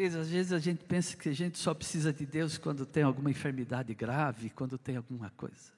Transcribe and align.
Queridos, 0.00 0.16
às 0.16 0.30
vezes 0.30 0.52
a 0.54 0.58
gente 0.58 0.82
pensa 0.82 1.14
que 1.14 1.28
a 1.28 1.34
gente 1.34 1.58
só 1.58 1.74
precisa 1.74 2.10
de 2.10 2.24
Deus 2.24 2.56
quando 2.56 2.86
tem 2.86 3.02
alguma 3.02 3.30
enfermidade 3.30 3.92
grave, 3.92 4.48
quando 4.48 4.78
tem 4.78 4.96
alguma 4.96 5.28
coisa. 5.28 5.74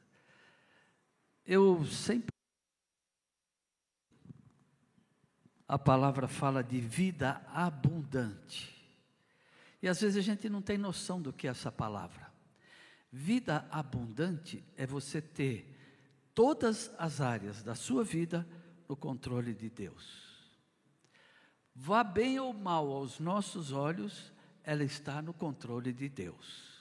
Eu 1.45 1.84
sempre. 1.84 2.30
A 5.66 5.77
palavra 5.77 6.29
fala 6.29 6.62
de 6.62 6.79
vida 6.79 7.45
abundante. 7.48 8.73
E 9.82 9.88
às 9.88 10.00
vezes 10.00 10.16
a 10.16 10.23
gente 10.23 10.48
não 10.48 10.62
tem 10.62 10.79
noção 10.79 11.20
do 11.20 11.32
que 11.32 11.48
é 11.48 11.50
essa 11.50 11.73
palavra. 11.73 12.32
Vida 13.11 13.66
abundante 13.73 14.62
é 14.77 14.86
você 14.86 15.20
ter 15.20 15.66
todas 16.32 16.93
as 16.96 17.20
áreas 17.20 17.60
da 17.65 17.74
sua 17.74 18.04
vida 18.04 18.46
no 18.88 18.95
controle 18.95 19.52
de 19.52 19.68
Deus. 19.68 20.31
Vá 21.74 22.04
bem 22.04 22.38
ou 22.38 22.52
mal 22.52 22.90
aos 22.90 23.18
nossos 23.18 23.72
olhos, 23.72 24.32
ela 24.62 24.84
está 24.84 25.22
no 25.22 25.32
controle 25.32 25.92
de 25.92 26.08
Deus. 26.08 26.72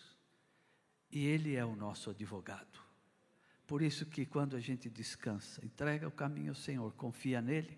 E 1.11 1.25
Ele 1.25 1.55
é 1.55 1.65
o 1.65 1.75
nosso 1.75 2.09
advogado. 2.09 2.79
Por 3.65 3.81
isso 3.81 4.05
que 4.05 4.25
quando 4.25 4.55
a 4.55 4.59
gente 4.59 4.89
descansa, 4.89 5.65
entrega 5.65 6.07
o 6.07 6.11
caminho 6.11 6.49
ao 6.49 6.55
Senhor, 6.55 6.91
confia 6.93 7.41
nele, 7.41 7.77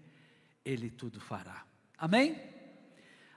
Ele 0.66 0.90
tudo 0.90 1.20
fará. 1.20 1.66
Amém? 1.98 2.36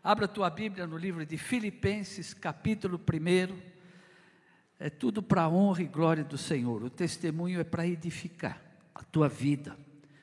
Abra 0.03 0.27
tua 0.27 0.49
Bíblia 0.49 0.87
no 0.87 0.97
livro 0.97 1.27
de 1.27 1.37
Filipenses, 1.37 2.33
capítulo 2.33 2.99
1. 2.99 3.77
É 4.79 4.89
tudo 4.89 5.23
para 5.23 5.43
a 5.43 5.49
honra 5.49 5.83
e 5.83 5.87
glória 5.87 6.25
do 6.25 6.39
Senhor. 6.39 6.83
O 6.83 6.91
testemunho 6.91 7.61
é 7.61 7.65
para 7.65 7.87
edificar 7.87 8.63
a 8.95 9.03
tua 9.03 9.29
vida, 9.29 9.77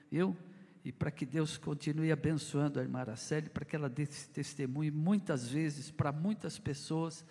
viu? 0.10 0.36
E 0.84 0.92
para 0.92 1.12
que 1.12 1.26
Deus 1.26 1.58
continue 1.58 2.12
abençoando 2.12 2.80
a 2.80 2.84
irmã 2.84 3.00
Araceli, 3.00 3.50
para 3.50 3.64
que 3.64 3.76
ela 3.76 3.90
dê 3.90 4.04
esse 4.04 4.30
testemunho 4.30 4.94
muitas 4.94 5.48
vezes 5.48 5.90
para 5.90 6.12
muitas 6.12 6.60
pessoas, 6.60 7.26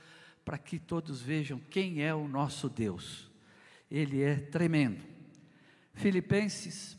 para 0.45 0.56
que 0.56 0.78
todos 0.78 1.20
vejam 1.20 1.61
quem 1.70 2.03
é 2.03 2.14
o 2.14 2.27
nosso 2.27 2.69
Deus 2.69 3.33
ele 3.92 4.23
é 4.23 4.36
tremendo. 4.36 5.05
Filipenses, 5.92 6.98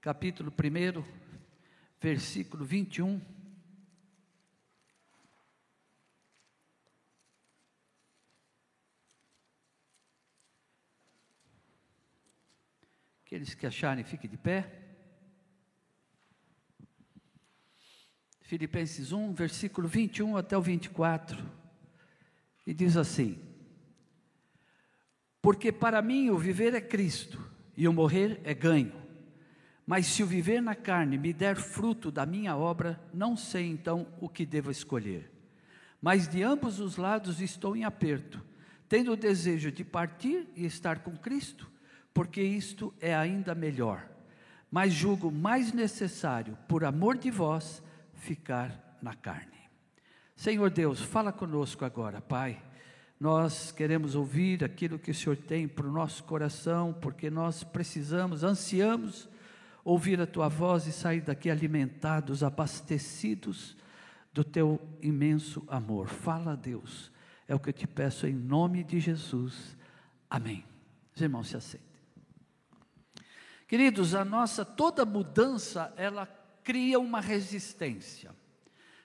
capítulo 0.00 0.50
1, 0.50 1.04
versículo 2.00 2.64
21. 2.64 3.20
Aqueles 13.24 13.54
que 13.54 13.64
acharem, 13.64 14.02
fiquem 14.02 14.28
de 14.28 14.36
pé. 14.36 14.83
Filipenses 18.54 19.10
1, 19.10 19.32
versículo 19.32 19.88
21 19.88 20.36
até 20.36 20.56
o 20.56 20.62
24. 20.62 21.44
E 22.64 22.72
diz 22.72 22.96
assim: 22.96 23.36
porque 25.42 25.72
para 25.72 26.00
mim 26.00 26.30
o 26.30 26.38
viver 26.38 26.72
é 26.72 26.80
Cristo 26.80 27.50
e 27.76 27.88
o 27.88 27.92
morrer 27.92 28.40
é 28.44 28.54
ganho. 28.54 28.92
Mas 29.84 30.06
se 30.06 30.22
o 30.22 30.26
viver 30.26 30.62
na 30.62 30.76
carne 30.76 31.18
me 31.18 31.32
der 31.32 31.56
fruto 31.56 32.12
da 32.12 32.24
minha 32.24 32.56
obra, 32.56 33.00
não 33.12 33.36
sei 33.36 33.66
então 33.66 34.06
o 34.20 34.28
que 34.28 34.46
devo 34.46 34.70
escolher. 34.70 35.32
Mas 36.00 36.28
de 36.28 36.44
ambos 36.44 36.78
os 36.78 36.96
lados 36.96 37.40
estou 37.40 37.76
em 37.76 37.82
aperto, 37.82 38.40
tendo 38.88 39.10
o 39.10 39.16
desejo 39.16 39.72
de 39.72 39.82
partir 39.82 40.46
e 40.54 40.64
estar 40.64 41.00
com 41.00 41.16
Cristo, 41.16 41.68
porque 42.14 42.40
isto 42.40 42.94
é 43.00 43.16
ainda 43.16 43.52
melhor. 43.52 44.08
Mas 44.70 44.92
julgo 44.92 45.32
mais 45.32 45.72
necessário, 45.72 46.56
por 46.68 46.84
amor 46.84 47.18
de 47.18 47.32
vós, 47.32 47.82
ficar 48.24 48.98
na 49.00 49.14
carne. 49.14 49.70
Senhor 50.34 50.70
Deus, 50.70 51.00
fala 51.00 51.32
conosco 51.32 51.84
agora, 51.84 52.20
Pai 52.20 52.60
nós 53.18 53.70
queremos 53.70 54.14
ouvir 54.14 54.64
aquilo 54.64 54.98
que 54.98 55.10
o 55.10 55.14
Senhor 55.14 55.36
tem 55.36 55.68
para 55.68 55.86
o 55.86 55.90
nosso 55.90 56.24
coração, 56.24 56.92
porque 56.92 57.30
nós 57.30 57.64
precisamos, 57.64 58.42
ansiamos 58.44 59.28
ouvir 59.84 60.20
a 60.20 60.26
tua 60.26 60.48
voz 60.48 60.86
e 60.86 60.92
sair 60.92 61.20
daqui 61.20 61.48
alimentados, 61.48 62.42
abastecidos 62.42 63.76
do 64.32 64.42
teu 64.42 64.80
imenso 65.00 65.64
amor. 65.68 66.08
Fala, 66.08 66.56
Deus, 66.56 67.10
é 67.46 67.54
o 67.54 67.58
que 67.58 67.70
eu 67.70 67.72
te 67.72 67.86
peço 67.86 68.26
em 68.26 68.34
nome 68.34 68.82
de 68.82 68.98
Jesus. 68.98 69.76
Amém. 70.28 70.64
Os 71.14 71.22
irmãos 71.22 71.48
se 71.48 71.56
aceitem. 71.56 71.94
Queridos, 73.68 74.14
a 74.14 74.24
nossa 74.24 74.64
toda 74.64 75.06
mudança, 75.06 75.94
ela 75.96 76.26
cria 76.64 76.98
uma 76.98 77.20
resistência. 77.20 78.34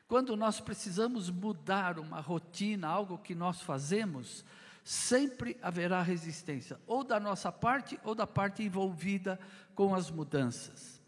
Quando 0.08 0.36
nós 0.36 0.60
precisamos 0.60 1.30
mudar 1.30 2.00
uma 2.00 2.20
rotina, 2.20 2.88
algo 2.88 3.20
que 3.20 3.36
nós 3.36 3.62
fazemos, 3.62 4.44
sempre 4.84 5.56
haverá 5.62 6.02
resistência, 6.02 6.80
ou 6.88 7.04
da 7.04 7.20
nossa 7.20 7.52
parte 7.52 8.00
ou 8.04 8.16
da 8.16 8.26
parte 8.26 8.64
envolvida 8.64 9.40
com 9.76 9.94
as 9.94 10.10
mudanças. 10.10 11.00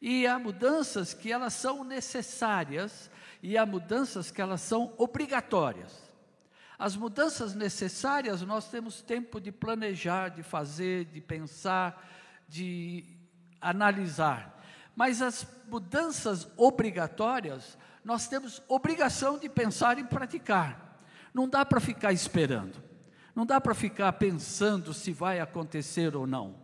E 0.00 0.26
há 0.26 0.38
mudanças 0.38 1.14
que 1.14 1.32
elas 1.32 1.54
são 1.54 1.82
necessárias 1.82 3.10
e 3.42 3.56
há 3.58 3.64
mudanças 3.66 4.30
que 4.30 4.40
elas 4.40 4.60
são 4.60 4.92
obrigatórias. 4.98 6.04
As 6.78 6.94
mudanças 6.94 7.54
necessárias 7.54 8.42
nós 8.42 8.68
temos 8.68 9.00
tempo 9.00 9.40
de 9.40 9.50
planejar, 9.50 10.28
de 10.28 10.42
fazer, 10.42 11.06
de 11.06 11.20
pensar, 11.20 12.06
de 12.48 13.04
analisar. 13.60 14.62
Mas 14.94 15.20
as 15.20 15.46
mudanças 15.68 16.48
obrigatórias, 16.56 17.76
nós 18.04 18.28
temos 18.28 18.62
obrigação 18.68 19.38
de 19.38 19.48
pensar 19.48 19.98
e 19.98 20.04
praticar. 20.04 21.00
Não 21.32 21.48
dá 21.48 21.64
para 21.64 21.80
ficar 21.80 22.12
esperando. 22.12 22.82
Não 23.34 23.44
dá 23.44 23.60
para 23.60 23.74
ficar 23.74 24.12
pensando 24.12 24.94
se 24.94 25.12
vai 25.12 25.40
acontecer 25.40 26.14
ou 26.14 26.26
não. 26.26 26.54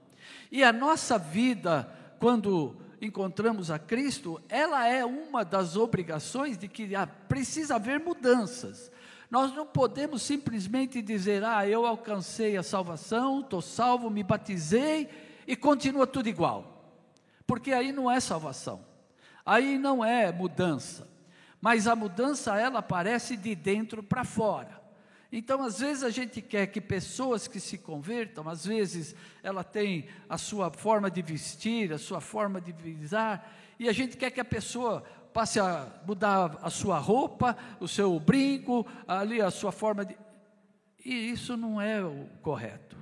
E 0.52 0.62
a 0.62 0.72
nossa 0.72 1.18
vida, 1.18 1.90
quando 2.20 2.76
encontramos 3.00 3.70
a 3.70 3.78
Cristo, 3.78 4.40
ela 4.48 4.86
é 4.86 5.04
uma 5.04 5.44
das 5.44 5.76
obrigações 5.76 6.56
de 6.56 6.68
que 6.68 6.90
precisa 7.28 7.76
haver 7.76 7.98
mudanças. 7.98 8.92
Nós 9.30 9.54
não 9.54 9.66
podemos 9.66 10.22
simplesmente 10.22 11.00
dizer, 11.00 11.44
ah, 11.44 11.66
eu 11.66 11.86
alcancei 11.86 12.56
a 12.56 12.62
salvação, 12.62 13.40
estou 13.40 13.62
salvo, 13.62 14.10
me 14.10 14.22
batizei 14.22 15.08
e 15.46 15.56
continua 15.56 16.06
tudo 16.06 16.28
igual. 16.28 16.79
Porque 17.50 17.72
aí 17.72 17.90
não 17.90 18.08
é 18.08 18.20
salvação, 18.20 18.80
aí 19.44 19.76
não 19.76 20.04
é 20.04 20.30
mudança. 20.30 21.08
Mas 21.60 21.88
a 21.88 21.96
mudança 21.96 22.56
ela 22.56 22.78
aparece 22.78 23.36
de 23.36 23.56
dentro 23.56 24.04
para 24.04 24.22
fora. 24.22 24.80
Então, 25.32 25.60
às 25.64 25.80
vezes 25.80 26.04
a 26.04 26.10
gente 26.10 26.40
quer 26.40 26.68
que 26.68 26.80
pessoas 26.80 27.48
que 27.48 27.58
se 27.58 27.76
convertam, 27.76 28.48
às 28.48 28.64
vezes 28.64 29.16
ela 29.42 29.64
tem 29.64 30.06
a 30.28 30.38
sua 30.38 30.70
forma 30.70 31.10
de 31.10 31.22
vestir, 31.22 31.92
a 31.92 31.98
sua 31.98 32.20
forma 32.20 32.60
de 32.60 32.70
visar, 32.70 33.52
e 33.80 33.88
a 33.88 33.92
gente 33.92 34.16
quer 34.16 34.30
que 34.30 34.40
a 34.40 34.44
pessoa 34.44 35.02
passe 35.32 35.58
a 35.58 35.88
mudar 36.06 36.56
a 36.62 36.70
sua 36.70 37.00
roupa, 37.00 37.56
o 37.80 37.88
seu 37.88 38.20
brinco, 38.20 38.86
ali 39.08 39.42
a 39.42 39.50
sua 39.50 39.72
forma 39.72 40.04
de. 40.04 40.16
E 41.04 41.32
isso 41.32 41.56
não 41.56 41.80
é 41.80 42.00
o 42.00 42.28
correto. 42.42 42.96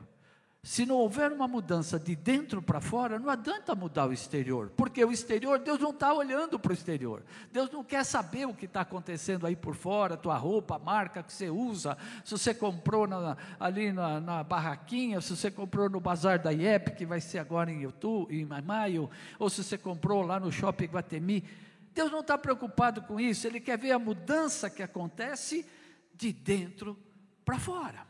Se 0.68 0.84
não 0.84 0.96
houver 0.96 1.32
uma 1.32 1.48
mudança 1.48 1.98
de 1.98 2.14
dentro 2.14 2.60
para 2.60 2.78
fora, 2.78 3.18
não 3.18 3.30
adianta 3.30 3.74
mudar 3.74 4.06
o 4.06 4.12
exterior, 4.12 4.70
porque 4.76 5.02
o 5.02 5.10
exterior, 5.10 5.58
Deus 5.58 5.78
não 5.78 5.92
está 5.92 6.12
olhando 6.12 6.58
para 6.58 6.68
o 6.68 6.74
exterior, 6.74 7.24
Deus 7.50 7.70
não 7.70 7.82
quer 7.82 8.04
saber 8.04 8.46
o 8.46 8.52
que 8.52 8.66
está 8.66 8.82
acontecendo 8.82 9.46
aí 9.46 9.56
por 9.56 9.74
fora, 9.74 10.14
tua 10.14 10.36
roupa, 10.36 10.76
a 10.76 10.78
marca 10.78 11.22
que 11.22 11.32
você 11.32 11.48
usa, 11.48 11.96
se 12.22 12.32
você 12.32 12.52
comprou 12.52 13.06
na, 13.06 13.34
ali 13.58 13.94
na, 13.94 14.20
na, 14.20 14.44
barraquinha, 14.44 15.22
se 15.22 15.34
você 15.34 15.50
comprou 15.50 15.88
no 15.88 16.00
bazar 16.00 16.38
da 16.38 16.52
IEP, 16.52 16.96
que 16.96 17.06
vai 17.06 17.22
ser 17.22 17.38
agora 17.38 17.72
em, 17.72 17.80
YouTube, 17.84 18.38
em 18.38 18.46
maio, 18.62 19.08
ou 19.38 19.48
se 19.48 19.64
você 19.64 19.78
comprou 19.78 20.20
lá 20.20 20.38
no 20.38 20.52
shopping 20.52 20.84
Guatemi. 20.84 21.44
Deus 21.94 22.12
não 22.12 22.20
está 22.20 22.36
preocupado 22.36 23.00
com 23.00 23.18
isso, 23.18 23.46
Ele 23.46 23.58
quer 23.58 23.78
ver 23.78 23.92
a 23.92 23.98
mudança 23.98 24.68
que 24.68 24.82
acontece 24.82 25.66
de 26.14 26.30
dentro 26.30 26.94
para 27.42 27.58
fora. 27.58 28.07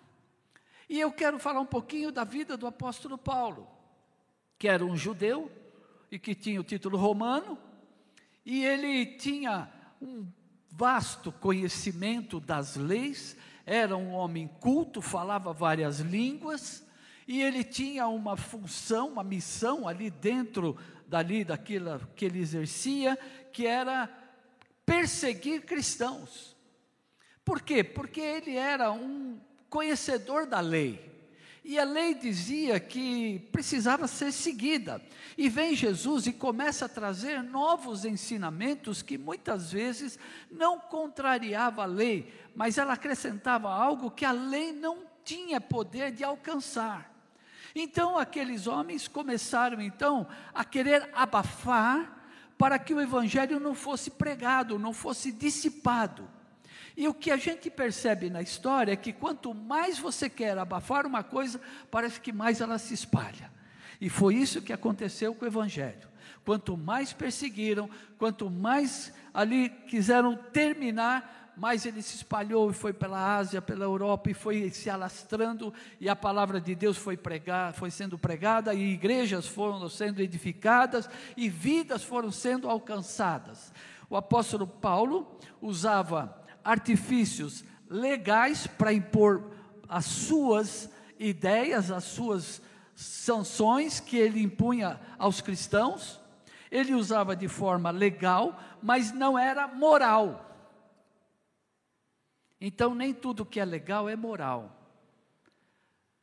E 0.89 0.99
eu 0.99 1.13
quero 1.13 1.39
falar 1.39 1.61
um 1.61 1.67
pouquinho 1.67 2.11
da 2.11 2.25
vida 2.25 2.57
do 2.57 2.67
apóstolo 2.67 3.19
Paulo, 3.19 3.69
que 4.59 4.67
era 4.67 4.85
um 4.85 4.97
judeu 4.97 5.51
e 6.11 6.19
que 6.19 6.35
tinha 6.35 6.61
o 6.61 6.65
título 6.65 6.97
romano, 6.97 7.59
e 8.45 8.65
ele 8.65 9.05
tinha 9.05 9.71
um 10.01 10.27
vasto 10.71 11.31
conhecimento 11.31 12.41
das 12.41 12.77
leis, 12.77 13.37
era 13.67 13.97
um 13.97 14.13
homem 14.13 14.49
culto, 14.61 15.03
falava 15.03 15.53
várias 15.53 16.01
línguas, 16.01 16.83
e 17.27 17.43
ele 17.43 17.63
tinha 17.63 18.09
uma 18.09 18.39
função, 18.39 19.09
uma 19.09 19.23
missão 19.23 19.87
ali 19.87 20.09
dentro 20.09 20.79
dali 21.07 21.45
daquilo 21.45 22.01
que 22.17 22.25
ele 22.25 22.39
exercia, 22.39 23.19
que 23.53 23.67
era 23.67 24.09
perseguir 24.87 25.67
cristãos. 25.67 26.57
Por 27.45 27.61
quê? 27.61 27.85
Porque 27.85 28.21
ele 28.21 28.57
era 28.57 28.91
um 28.91 29.39
conhecedor 29.69 30.47
da 30.47 30.61
lei. 30.61 31.09
E 31.65 31.79
a 31.79 31.85
lei 31.85 32.15
dizia 32.15 32.81
que 32.81 33.41
precisava 33.53 34.07
ser 34.07 34.33
seguida. 34.33 35.03
E 35.37 35.51
vem 35.51 35.75
Jesus 35.75 36.27
e 36.27 36.33
começa 36.33 36.87
a 36.87 36.89
trazer 36.89 37.43
novos 37.43 38.07
ensinamentos 38.07 39.03
que 39.03 39.19
muitas 39.19 39.71
vezes 39.71 40.19
não 40.51 40.79
contrariava 40.79 41.83
a 41.83 41.87
lei, 41.87 42.33
mas 42.57 42.79
ela 42.79 42.95
acrescentava 42.95 43.69
algo 43.71 44.11
que 44.11 44.25
a 44.25 44.33
lei 44.33 44.73
não 44.73 45.01
tinha 45.23 45.61
poder 45.61 46.11
de 46.11 46.25
alcançar. 46.25 47.15
Então 47.75 48.17
aqueles 48.17 48.67
homens 48.67 49.07
começaram 49.07 49.81
então 49.83 50.27
a 50.55 50.65
querer 50.65 51.11
abafar 51.13 52.19
para 52.57 52.79
que 52.79 52.95
o 52.95 53.01
evangelho 53.01 53.61
não 53.61 53.75
fosse 53.75 54.11
pregado, 54.11 54.79
não 54.79 54.95
fosse 54.95 55.31
dissipado. 55.31 56.29
E 56.99 57.07
o 57.07 57.15
que 57.15 57.31
a 57.31 57.37
gente 57.37 57.71
percebe 57.71 58.29
na 58.29 58.43
história 58.43 58.91
é 58.91 58.97
que 58.97 59.13
quanto 59.13 59.55
mais 59.55 60.01
você 60.01 60.29
quer 60.29 60.59
abafar 60.59 61.07
uma 61.07 61.23
coisa, 61.23 61.61
parece 61.93 62.21
que 62.21 62.33
mais 62.33 62.61
ela 62.61 62.77
se 62.77 62.93
espalha. 62.93 63.53
E 64.01 64.11
foi 64.11 64.35
isso 64.35 64.61
que 64.61 64.73
aconteceu 64.73 65.33
com 65.33 65.45
o 65.45 65.49
Evangelho. 65.49 66.09
Quanto 66.45 66.77
mais 66.77 67.13
perseguiram, 67.13 67.89
quanto 68.19 68.51
mais 68.51 69.13
ali 69.33 69.69
quiseram 69.69 70.35
terminar, 70.35 71.55
mais 71.57 71.87
ele 71.87 72.03
se 72.03 72.17
espalhou 72.17 72.69
e 72.69 72.75
foi 72.75 72.93
pela 72.93 73.37
Ásia, 73.37 73.63
pela 73.63 73.85
Europa 73.85 74.33
e 74.33 74.35
foi 74.35 74.69
se 74.71 74.91
alastrando 74.91 75.73
e 76.01 76.09
a 76.09 76.17
palavra 76.17 76.61
de 76.61 76.75
Deus 76.75 76.97
foi 76.97 77.17
pregar, 77.17 77.75
foi 77.75 77.93
sendo 77.93 78.19
pregada 78.19 78.75
e 78.75 78.95
igrejas 78.95 79.47
foram 79.47 79.89
sendo 79.89 80.21
edificadas 80.21 81.09
e 81.37 81.49
vidas 81.49 82.03
foram 82.03 82.33
sendo 82.33 82.69
alcançadas. 82.69 83.73
O 84.11 84.17
apóstolo 84.17 84.67
Paulo 84.67 85.39
usava 85.63 86.48
artifícios 86.69 87.65
legais 87.89 88.67
para 88.67 88.93
impor 88.93 89.51
as 89.89 90.05
suas 90.05 90.91
ideias, 91.19 91.91
as 91.91 92.05
suas 92.05 92.61
sanções 92.95 94.01
que 94.01 94.19
ele 94.19 94.43
impunha 94.43 95.01
aos 95.19 95.41
cristãos. 95.41 96.21
Ele 96.71 96.95
usava 96.95 97.35
de 97.35 97.49
forma 97.49 97.91
legal, 97.91 98.61
mas 98.83 99.13
não 99.13 99.39
era 99.39 99.67
moral. 99.67 100.45
Então, 102.61 102.95
nem 102.95 103.15
tudo 103.15 103.47
que 103.47 103.59
é 103.59 103.65
legal 103.65 104.07
é 104.07 104.15
moral. 104.15 104.77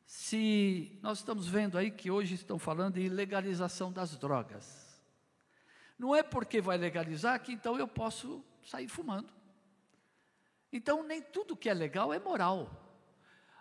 Se 0.04 0.96
nós 1.02 1.18
estamos 1.18 1.48
vendo 1.48 1.76
aí 1.76 1.90
que 1.90 2.08
hoje 2.08 2.36
estão 2.36 2.56
falando 2.56 2.98
em 2.98 3.08
legalização 3.08 3.90
das 3.90 4.16
drogas, 4.16 4.96
não 5.98 6.14
é 6.14 6.22
porque 6.22 6.60
vai 6.60 6.78
legalizar 6.78 7.40
que 7.40 7.52
então 7.52 7.76
eu 7.76 7.88
posso 7.88 8.44
sair 8.62 8.86
fumando. 8.86 9.35
Então, 10.72 11.02
nem 11.02 11.22
tudo 11.22 11.56
que 11.56 11.68
é 11.68 11.74
legal 11.74 12.12
é 12.12 12.18
moral. 12.18 12.70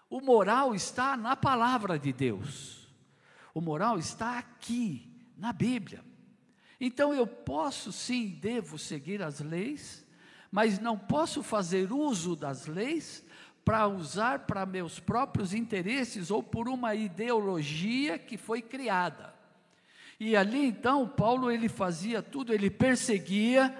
O 0.09 0.21
moral 0.21 0.73
está 0.75 1.15
na 1.15 1.35
palavra 1.35 1.97
de 1.97 2.11
Deus. 2.11 2.87
O 3.53 3.61
moral 3.61 3.97
está 3.97 4.37
aqui, 4.37 5.11
na 5.37 5.53
Bíblia. 5.53 6.03
Então, 6.79 7.13
eu 7.13 7.25
posso 7.25 7.91
sim, 7.91 8.37
devo 8.41 8.77
seguir 8.77 9.21
as 9.21 9.39
leis, 9.39 10.05
mas 10.51 10.79
não 10.79 10.97
posso 10.97 11.41
fazer 11.41 11.91
uso 11.91 12.35
das 12.35 12.65
leis 12.65 13.25
para 13.63 13.87
usar 13.87 14.39
para 14.45 14.65
meus 14.65 14.99
próprios 14.99 15.53
interesses 15.53 16.29
ou 16.29 16.43
por 16.43 16.69
uma 16.69 16.93
ideologia 16.93 18.19
que 18.19 18.37
foi 18.37 18.61
criada. 18.61 19.33
E 20.19 20.35
ali 20.35 20.65
então, 20.65 21.07
Paulo 21.07 21.51
ele 21.51 21.67
fazia 21.67 22.21
tudo, 22.21 22.53
ele 22.53 22.69
perseguia, 22.69 23.75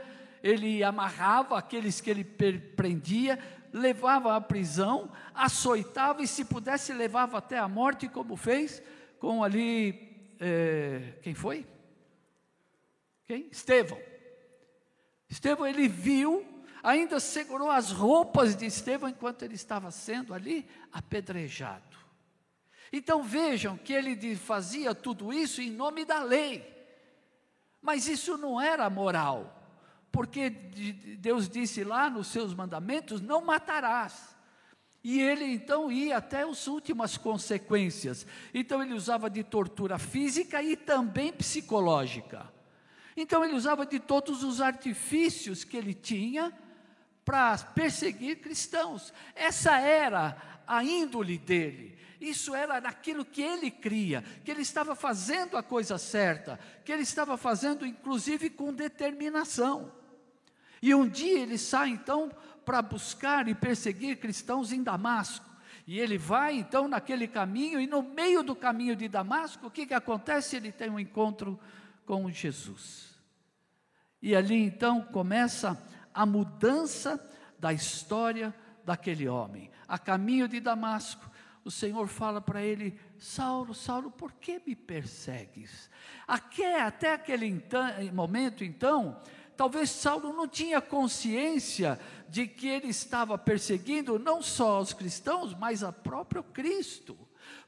ele 0.45 0.83
amarrava 0.83 1.57
aqueles 1.57 2.00
que 2.00 2.07
ele 2.07 2.24
prendia, 2.24 3.39
levava 3.74 4.36
à 4.36 4.39
prisão, 4.39 5.12
açoitava 5.33 6.21
e, 6.21 6.27
se 6.27 6.45
pudesse, 6.45 6.94
levava 6.94 7.39
até 7.39 7.57
a 7.57 7.68
morte, 7.68 8.07
como 8.07 8.36
fez 8.36 8.80
com 9.18 9.44
ali. 9.44 10.36
É, 10.39 11.13
quem 11.24 11.33
foi? 11.33 11.65
Quem? 13.25 13.50
Estevão. 13.51 13.97
Estevão, 15.27 15.65
ele 15.65 15.88
viu, 15.88 16.45
ainda 16.83 17.19
segurou 17.19 17.71
as 17.71 17.89
roupas 17.89 18.56
de 18.56 18.68
Estevão 18.68 19.09
enquanto 19.09 19.42
ele 19.42 19.56
estava 19.56 19.89
sendo 19.89 20.31
ali 20.31 20.69
apedrejado. 20.94 21.97
Então 22.94 23.24
vejam 23.24 23.75
que 23.77 23.94
ele 23.94 24.36
fazia 24.36 24.94
tudo 24.94 25.33
isso 25.33 25.59
em 25.59 25.71
nome 25.71 26.06
da 26.06 26.21
lei, 26.21 26.71
mas 27.81 28.07
isso 28.07 28.38
não 28.38 28.62
era 28.62 28.88
moral 28.92 29.65
porque 30.16 30.50
Deus 30.50 31.50
disse 31.50 31.84
lá 31.84 32.10
nos 32.10 32.28
seus 32.28 32.54
mandamentos: 32.54 33.20
não 33.20 33.44
matarás. 33.44 34.34
E 35.04 35.20
ele 35.20 35.44
então 35.44 35.92
ia 35.92 36.16
até 36.16 36.44
as 36.44 36.68
últimas 36.68 37.18
consequências. 37.18 38.26
Então 38.54 38.82
ele 38.82 38.94
usava 38.94 39.30
de 39.30 39.44
tortura 39.44 40.00
física 40.00 40.64
e 40.64 40.78
também 40.78 41.34
psicológica. 41.34 42.50
Então 43.18 43.44
ele 43.44 43.56
usava 43.56 43.86
de 43.86 44.00
todos 44.00 44.42
os 44.42 44.62
artifícios 44.62 45.66
que 45.66 45.76
ele 45.76 45.94
tinha 45.94 46.54
para 47.26 47.58
perseguir 47.58 48.40
cristãos. 48.40 49.14
Essa 49.36 49.78
era 49.78 50.62
a 50.66 50.82
índole 50.82 51.38
dele. 51.38 52.00
Isso 52.22 52.56
era 52.56 52.80
naquilo 52.80 53.26
que 53.26 53.42
ele 53.42 53.70
cria, 53.70 54.24
que 54.46 54.50
ele 54.50 54.62
estava 54.62 54.96
fazendo 54.96 55.58
a 55.58 55.62
coisa 55.62 55.98
certa, 55.98 56.58
que 56.86 56.92
ele 56.92 57.04
estava 57.04 57.36
fazendo 57.36 57.86
inclusive 57.86 58.50
com 58.50 58.74
determinação. 58.74 60.05
E 60.86 60.94
um 60.94 61.10
dia 61.10 61.40
ele 61.40 61.58
sai 61.58 61.90
então 61.90 62.32
para 62.64 62.80
buscar 62.80 63.48
e 63.48 63.56
perseguir 63.56 64.20
cristãos 64.20 64.72
em 64.72 64.84
Damasco. 64.84 65.44
E 65.88 66.00
ele 66.00 66.16
vai 66.16 66.60
então 66.60 66.88
naquele 66.88 67.28
caminho, 67.28 67.80
e 67.80 67.88
no 67.88 68.04
meio 68.04 68.44
do 68.44 68.56
caminho 68.56 68.96
de 68.96 69.08
Damasco, 69.08 69.66
o 69.66 69.72
que, 69.72 69.88
que 69.88 69.96
acontece? 69.96 70.58
Ele 70.58 70.72
tem 70.72 70.92
um 70.92 71.00
encontro 71.00 71.60
com 72.06 72.30
Jesus. 72.30 73.18
E 74.22 74.36
ali 74.36 74.62
então 74.62 75.02
começa 75.02 75.76
a 76.14 76.24
mudança 76.24 77.20
da 77.58 77.74
história 77.74 78.54
daquele 78.86 79.28
homem. 79.28 79.72
A 79.88 79.98
caminho 79.98 80.48
de 80.48 80.60
Damasco, 80.60 81.31
o 81.64 81.72
Senhor 81.72 82.08
fala 82.08 82.40
para 82.40 82.62
ele: 82.62 82.96
Saulo, 83.18 83.74
Saulo, 83.74 84.12
por 84.12 84.34
que 84.34 84.62
me 84.64 84.76
persegues? 84.76 85.90
Até, 86.28 86.80
até 86.84 87.14
aquele 87.14 87.60
momento, 88.14 88.64
então, 88.64 89.20
talvez 89.56 89.90
Saulo 89.90 90.34
não 90.34 90.48
tinha 90.48 90.81
consciência 90.81 92.00
de 92.28 92.48
que 92.48 92.68
ele 92.68 92.88
estava 92.88 93.38
perseguindo 93.38 94.19
não 94.19 94.42
só 94.42 94.80
os 94.80 94.94
cristãos, 94.94 95.54
mas 95.54 95.84
a 95.84 95.92
próprio 95.92 96.44
Cristo. 96.44 97.18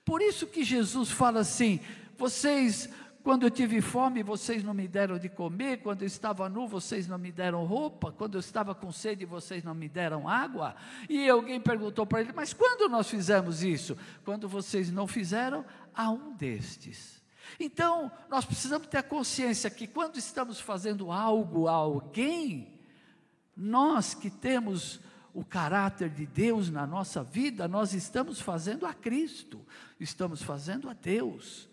Por 0.04 0.22
isso 0.22 0.48
que 0.48 0.64
Jesus 0.64 1.12
fala 1.12 1.42
assim: 1.42 1.80
vocês, 2.18 2.90
quando 3.24 3.44
eu 3.44 3.52
tive 3.52 3.82
fome, 3.82 4.24
vocês 4.24 4.64
não 4.64 4.74
me 4.74 4.88
deram 4.88 5.20
de 5.20 5.30
comer, 5.30 5.82
quando 5.82 6.02
eu 6.02 6.08
estava 6.08 6.48
nu, 6.48 6.68
vocês 6.68 7.08
não 7.08 7.18
me 7.18 7.32
deram 7.32 7.66
roupa, 7.66 8.12
quando 8.12 8.36
eu 8.36 8.40
estava 8.40 8.74
com 8.74 8.92
sede, 8.92 9.26
vocês 9.26 9.64
não 9.64 9.76
me 9.76 9.90
deram 9.90 10.28
água. 10.28 10.76
E 11.10 11.30
alguém 11.30 11.60
perguntou 11.60 12.06
para 12.06 12.22
ele: 12.22 12.34
mas 12.34 12.54
quando 12.54 12.90
nós 12.90 13.10
fizemos 13.10 13.64
isso? 13.64 13.98
Quando 14.24 14.48
vocês 14.48 14.92
não 14.92 15.08
fizeram 15.08 15.66
a 15.94 16.10
um 16.10 16.34
destes. 16.34 17.17
Então, 17.60 18.12
nós 18.30 18.46
precisamos 18.46 18.88
ter 18.88 18.98
a 18.98 19.04
consciência 19.04 19.70
que 19.70 19.88
quando 19.88 20.18
estamos 20.18 20.60
fazendo 20.60 21.12
algo 21.12 21.68
a 21.68 21.74
alguém, 21.74 22.80
nós 23.56 24.14
que 24.14 24.30
temos 24.30 25.00
o 25.34 25.46
caráter 25.46 26.10
de 26.10 26.26
Deus 26.26 26.70
na 26.70 26.88
nossa 26.88 27.24
vida, 27.24 27.68
nós 27.68 27.94
estamos 27.94 28.40
fazendo 28.40 28.86
a 28.86 28.94
Cristo, 28.94 29.64
estamos 30.00 30.42
fazendo 30.42 30.90
a 30.90 30.94
Deus. 30.94 31.68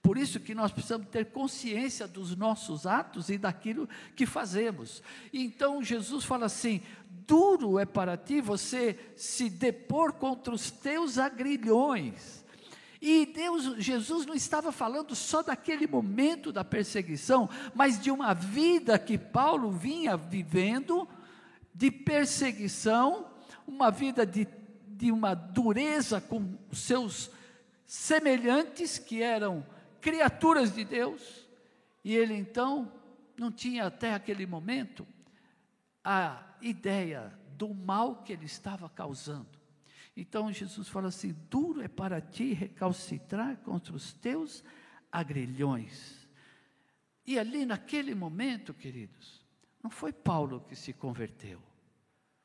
Por 0.00 0.16
isso 0.16 0.38
que 0.40 0.54
nós 0.54 0.70
precisamos 0.70 1.08
ter 1.08 1.26
consciência 1.26 2.06
dos 2.06 2.36
nossos 2.36 2.86
atos 2.86 3.28
e 3.28 3.36
daquilo 3.36 3.88
que 4.14 4.24
fazemos. 4.24 5.02
Então 5.32 5.82
Jesus 5.82 6.24
fala 6.24 6.46
assim: 6.46 6.80
duro 7.26 7.78
é 7.78 7.84
para 7.84 8.16
ti 8.16 8.40
você 8.40 8.98
se 9.16 9.50
depor 9.50 10.12
contra 10.12 10.54
os 10.54 10.70
teus 10.70 11.18
agrilhões. 11.18 12.44
E 13.00 13.26
Deus, 13.26 13.76
Jesus 13.78 14.26
não 14.26 14.34
estava 14.34 14.72
falando 14.72 15.14
só 15.14 15.42
daquele 15.42 15.86
momento 15.86 16.52
da 16.52 16.64
perseguição, 16.64 17.48
mas 17.74 18.00
de 18.00 18.10
uma 18.10 18.34
vida 18.34 18.98
que 18.98 19.16
Paulo 19.16 19.70
vinha 19.70 20.16
vivendo 20.16 21.08
de 21.72 21.90
perseguição, 21.92 23.30
uma 23.66 23.90
vida 23.90 24.26
de, 24.26 24.48
de 24.88 25.12
uma 25.12 25.34
dureza 25.34 26.20
com 26.20 26.58
seus 26.72 27.30
semelhantes 27.86 28.98
que 28.98 29.22
eram 29.22 29.64
criaturas 30.00 30.74
de 30.74 30.84
Deus, 30.84 31.46
e 32.04 32.16
ele 32.16 32.34
então 32.34 32.92
não 33.36 33.52
tinha 33.52 33.86
até 33.86 34.14
aquele 34.14 34.44
momento 34.44 35.06
a 36.02 36.42
ideia 36.60 37.32
do 37.56 37.72
mal 37.72 38.16
que 38.22 38.32
ele 38.32 38.46
estava 38.46 38.88
causando. 38.88 39.57
Então 40.20 40.52
Jesus 40.52 40.88
fala 40.88 41.08
assim: 41.08 41.32
duro 41.48 41.80
é 41.80 41.86
para 41.86 42.20
ti 42.20 42.52
recalcitrar 42.52 43.56
contra 43.58 43.94
os 43.94 44.12
teus 44.12 44.64
agrilhões. 45.12 46.26
E 47.24 47.38
ali 47.38 47.64
naquele 47.64 48.16
momento, 48.16 48.74
queridos, 48.74 49.46
não 49.80 49.88
foi 49.88 50.12
Paulo 50.12 50.60
que 50.62 50.74
se 50.74 50.92
converteu, 50.92 51.62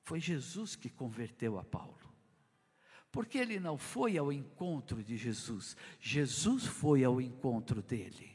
foi 0.03 0.19
Jesus 0.19 0.75
que 0.75 0.87
converteu 0.87 1.57
a 1.57 1.63
Paulo. 1.63 2.13
Porque 3.11 3.39
ele 3.39 3.59
não 3.59 3.75
foi 3.75 4.19
ao 4.19 4.31
encontro 4.31 5.03
de 5.03 5.17
Jesus, 5.17 5.75
Jesus 5.99 6.65
foi 6.65 7.03
ao 7.03 7.19
encontro 7.19 7.81
dele. 7.81 8.32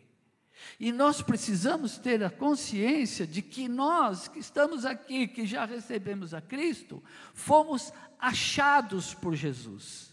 E 0.79 0.93
nós 0.93 1.23
precisamos 1.23 1.99
ter 1.99 2.23
a 2.23 2.31
consciência 2.31 3.27
de 3.27 3.43
que 3.43 3.69
nós 3.69 4.29
que 4.29 4.39
estamos 4.39 4.85
aqui, 4.85 5.27
que 5.27 5.47
já 5.47 5.65
recebemos 5.65 6.35
a 6.35 6.41
Cristo, 6.41 7.03
fomos 7.35 7.93
achados 8.19 9.15
por 9.15 9.35
Jesus 9.35 10.09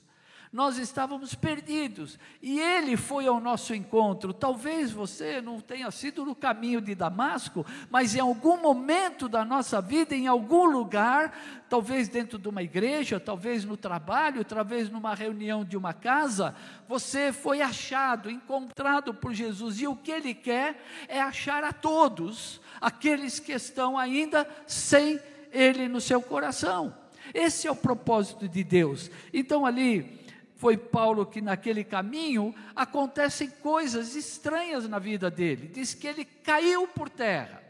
nós 0.56 0.78
estávamos 0.78 1.36
perdidos 1.36 2.18
e 2.42 2.62
ele 2.62 2.96
foi 2.96 3.28
ao 3.28 3.42
nosso 3.42 3.76
encontro. 3.76 4.34
Talvez 4.34 4.90
você 4.90 5.42
não 5.42 5.60
tenha 5.60 5.92
sido 5.92 6.24
no 6.24 6.34
caminho 6.34 6.80
de 6.80 6.96
Damasco, 6.96 7.66
mas 7.90 8.16
em 8.16 8.22
algum 8.22 8.62
momento 8.62 9.28
da 9.28 9.44
nossa 9.44 9.82
vida, 9.82 10.16
em 10.16 10.28
algum 10.28 10.64
lugar, 10.64 11.38
talvez 11.68 12.08
dentro 12.08 12.40
de 12.40 12.48
uma 12.48 12.64
igreja, 12.64 13.20
talvez 13.20 13.66
no 13.66 13.76
trabalho, 13.76 14.46
talvez 14.46 14.90
numa 14.90 15.14
reunião 15.14 15.66
de 15.66 15.76
uma 15.76 15.94
casa, 15.94 16.56
você 16.88 17.34
foi 17.34 17.62
achado, 17.62 18.32
encontrado 18.32 19.14
por 19.14 19.34
Jesus 19.34 19.82
e 19.82 19.88
o 19.88 19.94
que 19.94 20.12
ele 20.12 20.34
quer 20.34 20.82
é 21.10 21.20
achar 21.20 21.66
a 21.66 21.74
todos 21.74 22.62
aqueles 22.80 23.42
que 23.42 23.52
estão 23.52 23.98
ainda 23.98 24.48
sem 24.66 25.20
ele 25.52 25.90
no 25.90 26.00
seu 26.00 26.22
coração. 26.22 26.96
Esse 27.34 27.68
é 27.68 27.72
o 27.72 27.76
propósito 27.76 28.48
de 28.48 28.64
Deus. 28.64 29.12
Então 29.34 29.66
ali 29.66 30.24
foi 30.66 30.78
Paulo 30.78 31.28
que 31.28 31.42
naquele 31.42 31.84
caminho 31.84 32.52
acontecem 32.76 33.52
coisas 33.52 34.16
estranhas 34.16 34.90
na 34.90 34.98
vida 34.98 35.30
dele. 35.30 35.68
Diz 35.68 35.94
que 35.94 36.08
ele 36.08 36.26
caiu 36.26 36.88
por 36.88 37.08
terra. 37.08 37.62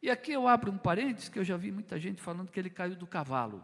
E 0.00 0.08
aqui 0.08 0.30
eu 0.30 0.46
abro 0.46 0.70
um 0.70 0.78
parênteses 0.78 1.28
que 1.28 1.36
eu 1.36 1.42
já 1.42 1.56
vi 1.56 1.72
muita 1.72 1.98
gente 1.98 2.22
falando 2.22 2.48
que 2.48 2.60
ele 2.60 2.70
caiu 2.70 2.94
do 2.94 3.08
cavalo. 3.08 3.60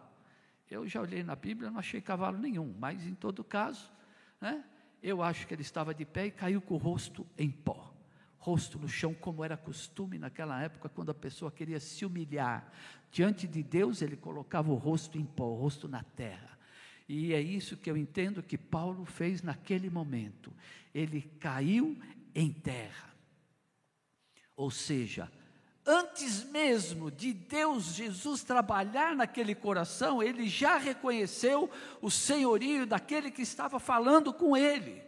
Eu 0.69 0.89
já 0.89 1.01
olhei 1.01 1.23
na 1.23 1.37
Bíblia, 1.37 1.71
não 1.71 1.79
achei 1.79 2.01
cavalo 2.01 2.37
nenhum, 2.37 2.75
mas 2.81 3.07
em 3.07 3.15
todo 3.15 3.45
caso, 3.45 3.93
né, 4.41 4.65
eu 5.01 5.23
acho 5.23 5.47
que 5.47 5.55
ele 5.55 5.63
estava 5.63 5.95
de 5.95 6.05
pé 6.05 6.27
e 6.27 6.31
caiu 6.33 6.61
com 6.61 6.75
o 6.75 6.79
rosto 6.79 7.25
em 7.39 7.49
pó. 7.49 7.95
Rosto 8.41 8.77
no 8.77 8.89
chão, 8.89 9.15
como 9.15 9.45
era 9.45 9.57
costume 9.57 10.19
naquela 10.19 10.61
época, 10.61 10.89
quando 10.89 11.11
a 11.11 11.15
pessoa 11.15 11.53
queria 11.53 11.79
se 11.79 12.05
humilhar 12.05 12.73
diante 13.09 13.47
de 13.47 13.63
Deus, 13.63 14.03
ele 14.03 14.17
colocava 14.17 14.73
o 14.73 14.75
rosto 14.75 15.17
em 15.17 15.25
pó, 15.25 15.45
o 15.45 15.55
rosto 15.55 15.87
na 15.87 16.03
terra. 16.03 16.56
E 17.09 17.33
é 17.33 17.41
isso 17.41 17.77
que 17.77 17.91
eu 17.91 17.97
entendo 17.97 18.43
que 18.43 18.59
Paulo 18.59 19.05
fez 19.05 19.43
naquele 19.43 19.89
momento. 19.89 20.53
Ele 20.93 21.23
caiu 21.39 21.97
em 22.35 22.53
terra. 22.53 23.15
Ou 24.57 24.71
seja, 24.71 25.31
antes 25.85 26.43
mesmo 26.45 27.11
de 27.11 27.33
Deus, 27.33 27.95
Jesus, 27.95 28.43
trabalhar 28.43 29.15
naquele 29.15 29.55
coração, 29.55 30.23
ele 30.23 30.49
já 30.49 30.79
reconheceu 30.79 31.71
o 32.03 32.11
senhorio 32.11 32.87
daquele 32.87 33.31
que 33.31 33.43
estava 33.43 33.79
falando 33.79 34.33
com 34.33 34.57
ele. 34.57 35.06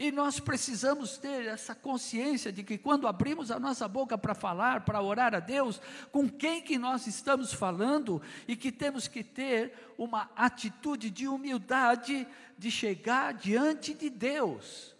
E 0.00 0.10
nós 0.10 0.40
precisamos 0.40 1.18
ter 1.18 1.44
essa 1.44 1.74
consciência 1.74 2.50
de 2.50 2.62
que 2.64 2.78
quando 2.78 3.06
abrimos 3.06 3.50
a 3.50 3.60
nossa 3.60 3.86
boca 3.86 4.16
para 4.16 4.34
falar, 4.34 4.80
para 4.86 5.02
orar 5.02 5.34
a 5.34 5.40
Deus, 5.40 5.78
com 6.10 6.26
quem 6.26 6.62
que 6.62 6.78
nós 6.78 7.06
estamos 7.06 7.52
falando 7.52 8.22
e 8.48 8.56
que 8.56 8.72
temos 8.72 9.06
que 9.06 9.22
ter 9.22 9.74
uma 9.98 10.30
atitude 10.34 11.10
de 11.10 11.28
humildade 11.28 12.26
de 12.56 12.70
chegar 12.70 13.34
diante 13.34 13.92
de 13.92 14.08
Deus. 14.08 14.96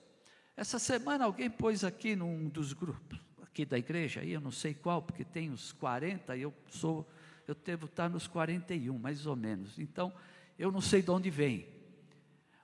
Essa 0.55 0.79
semana 0.79 1.25
alguém 1.25 1.49
pôs 1.49 1.83
aqui 1.83 2.15
num 2.15 2.51
dos 2.51 2.75
grupos 2.75 3.19
aqui 3.41 3.65
da 3.65 3.79
igreja, 3.79 4.21
aí 4.21 4.33
eu 4.33 4.41
não 4.43 4.53
sei 4.53 4.75
qual, 4.75 5.01
porque 5.01 5.25
tem 5.25 5.49
os 5.51 5.73
40, 5.73 6.37
eu 6.37 6.53
sou 6.69 7.11
eu 7.49 7.55
devo 7.55 7.87
estar 7.87 8.11
nos 8.11 8.27
41, 8.27 8.99
mais 8.99 9.25
ou 9.25 9.35
menos. 9.35 9.79
Então, 9.79 10.13
eu 10.59 10.71
não 10.71 10.83
sei 10.83 11.01
de 11.01 11.11
onde 11.11 11.31
vem. 11.31 11.67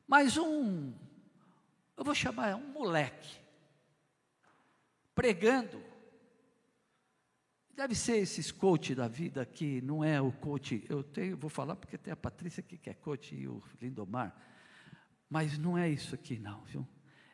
Mas 0.06 0.36
um 0.36 0.92
eu 1.96 2.04
vou 2.04 2.14
chamar 2.14 2.54
um 2.56 2.72
moleque, 2.72 3.36
pregando. 5.14 5.82
Deve 7.74 7.94
ser 7.94 8.16
esses 8.16 8.50
coach 8.50 8.94
da 8.94 9.08
vida 9.08 9.44
que 9.44 9.80
não 9.82 10.02
é 10.02 10.20
o 10.20 10.32
coach, 10.32 10.84
eu 10.88 11.02
tenho, 11.02 11.36
vou 11.36 11.50
falar 11.50 11.76
porque 11.76 11.98
tem 11.98 12.12
a 12.12 12.16
Patrícia 12.16 12.60
aqui 12.60 12.78
que 12.78 12.88
é 12.88 12.94
coach 12.94 13.34
e 13.34 13.46
o 13.46 13.62
Lindomar, 13.80 14.34
mas 15.28 15.58
não 15.58 15.76
é 15.76 15.88
isso 15.88 16.14
aqui 16.14 16.38
não, 16.38 16.62
viu? 16.64 16.86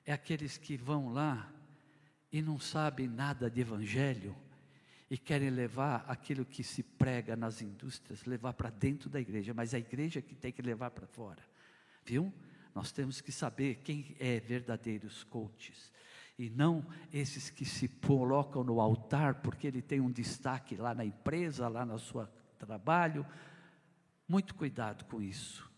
É 0.04 0.12
aqueles 0.12 0.56
que 0.56 0.76
vão 0.76 1.12
lá 1.12 1.52
e 2.32 2.42
não 2.42 2.58
sabem 2.58 3.06
nada 3.06 3.48
de 3.50 3.60
evangelho 3.60 4.34
e 5.08 5.18
querem 5.18 5.50
levar 5.50 6.04
aquilo 6.08 6.44
que 6.44 6.64
se 6.64 6.82
prega 6.82 7.36
nas 7.36 7.60
indústrias, 7.60 8.24
levar 8.24 8.54
para 8.54 8.70
dentro 8.70 9.10
da 9.10 9.20
igreja, 9.20 9.52
mas 9.52 9.74
a 9.74 9.78
igreja 9.78 10.22
que 10.22 10.34
tem 10.34 10.50
que 10.50 10.62
levar 10.62 10.90
para 10.90 11.06
fora, 11.06 11.42
viu? 12.04 12.32
Nós 12.74 12.90
temos 12.92 13.20
que 13.20 13.30
saber 13.30 13.80
quem 13.84 14.16
é 14.18 14.40
verdadeiros 14.40 15.24
coaches 15.24 15.92
e 16.38 16.48
não 16.48 16.84
esses 17.12 17.50
que 17.50 17.64
se 17.64 17.88
colocam 17.88 18.64
no 18.64 18.80
altar 18.80 19.36
porque 19.42 19.66
ele 19.66 19.82
tem 19.82 20.00
um 20.00 20.10
destaque 20.10 20.76
lá 20.76 20.94
na 20.94 21.04
empresa, 21.04 21.68
lá 21.68 21.84
no 21.84 21.98
seu 21.98 22.26
trabalho. 22.58 23.26
Muito 24.26 24.54
cuidado 24.54 25.04
com 25.04 25.20
isso. 25.20 25.70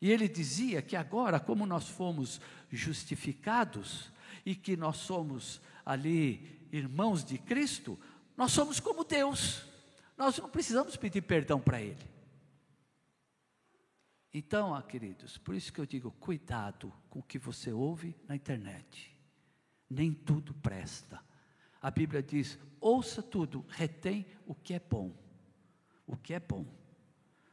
E 0.00 0.10
ele 0.10 0.28
dizia 0.28 0.82
que 0.82 0.96
agora, 0.96 1.40
como 1.40 1.66
nós 1.66 1.88
fomos 1.88 2.40
justificados 2.70 4.12
e 4.44 4.54
que 4.54 4.76
nós 4.76 4.98
somos 4.98 5.60
ali 5.84 6.68
irmãos 6.70 7.24
de 7.24 7.38
Cristo, 7.38 7.98
nós 8.36 8.52
somos 8.52 8.78
como 8.78 9.04
Deus. 9.04 9.64
Nós 10.16 10.38
não 10.38 10.48
precisamos 10.48 10.96
pedir 10.96 11.22
perdão 11.22 11.60
para 11.60 11.80
Ele. 11.80 12.13
Então, 14.36 14.74
ah, 14.74 14.82
queridos, 14.82 15.38
por 15.38 15.54
isso 15.54 15.72
que 15.72 15.80
eu 15.80 15.86
digo, 15.86 16.10
cuidado 16.18 16.92
com 17.08 17.20
o 17.20 17.22
que 17.22 17.38
você 17.38 17.72
ouve 17.72 18.16
na 18.26 18.34
internet. 18.34 19.16
Nem 19.88 20.12
tudo 20.12 20.52
presta. 20.54 21.20
A 21.80 21.88
Bíblia 21.88 22.20
diz: 22.20 22.58
ouça 22.80 23.22
tudo, 23.22 23.64
retém 23.68 24.26
o 24.44 24.52
que 24.52 24.74
é 24.74 24.80
bom. 24.80 25.14
O 26.04 26.16
que 26.16 26.34
é 26.34 26.40
bom. 26.40 26.66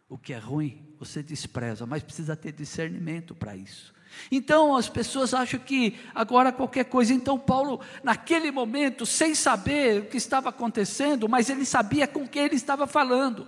O 0.09 0.17
que 0.17 0.33
é 0.33 0.39
ruim, 0.39 0.83
você 0.97 1.21
despreza, 1.21 1.85
mas 1.85 2.01
precisa 2.01 2.35
ter 2.35 2.51
discernimento 2.51 3.35
para 3.35 3.55
isso. 3.55 3.93
Então 4.31 4.75
as 4.75 4.89
pessoas 4.89 5.33
acham 5.35 5.59
que 5.59 5.97
agora 6.15 6.51
qualquer 6.51 6.85
coisa. 6.85 7.13
Então 7.13 7.37
Paulo, 7.37 7.79
naquele 8.03 8.51
momento, 8.51 9.05
sem 9.05 9.35
saber 9.35 10.01
o 10.01 10.05
que 10.07 10.17
estava 10.17 10.49
acontecendo, 10.49 11.29
mas 11.29 11.49
ele 11.49 11.63
sabia 11.63 12.07
com 12.07 12.27
quem 12.27 12.45
ele 12.45 12.55
estava 12.55 12.87
falando. 12.87 13.47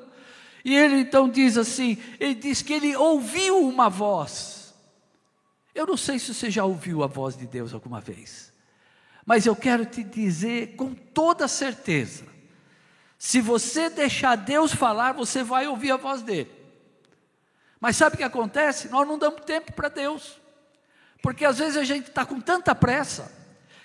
E 0.64 0.76
ele 0.76 0.98
então 0.98 1.30
diz 1.30 1.58
assim: 1.58 1.98
ele 2.20 2.36
diz 2.36 2.62
que 2.62 2.74
ele 2.74 2.96
ouviu 2.96 3.68
uma 3.68 3.90
voz. 3.90 4.74
Eu 5.76 5.88
não 5.88 5.98
sei 5.98 6.20
se 6.20 6.34
você 6.34 6.50
já 6.50 6.64
ouviu 6.64 7.04
a 7.04 7.08
voz 7.08 7.36
de 7.36 7.48
Deus 7.48 7.74
alguma 7.74 8.00
vez, 8.00 8.54
mas 9.26 9.46
eu 9.46 9.56
quero 9.56 9.86
te 9.86 10.04
dizer 10.04 10.76
com 10.76 10.94
toda 10.94 11.48
certeza: 11.48 12.26
se 13.18 13.42
você 13.42 13.90
deixar 13.90 14.36
Deus 14.36 14.74
falar, 14.74 15.14
você 15.14 15.44
vai 15.44 15.68
ouvir 15.68 15.92
a 15.92 15.98
voz 15.98 16.22
dele. 16.22 16.52
Mas 17.80 17.98
sabe 17.98 18.16
o 18.16 18.18
que 18.18 18.24
acontece? 18.24 18.88
Nós 18.88 19.06
não 19.06 19.18
damos 19.18 19.42
tempo 19.42 19.74
para 19.74 19.90
Deus, 19.90 20.40
porque 21.22 21.44
às 21.44 21.58
vezes 21.58 21.76
a 21.76 21.84
gente 21.84 22.08
está 22.08 22.26
com 22.26 22.40
tanta 22.40 22.74
pressa, 22.74 23.30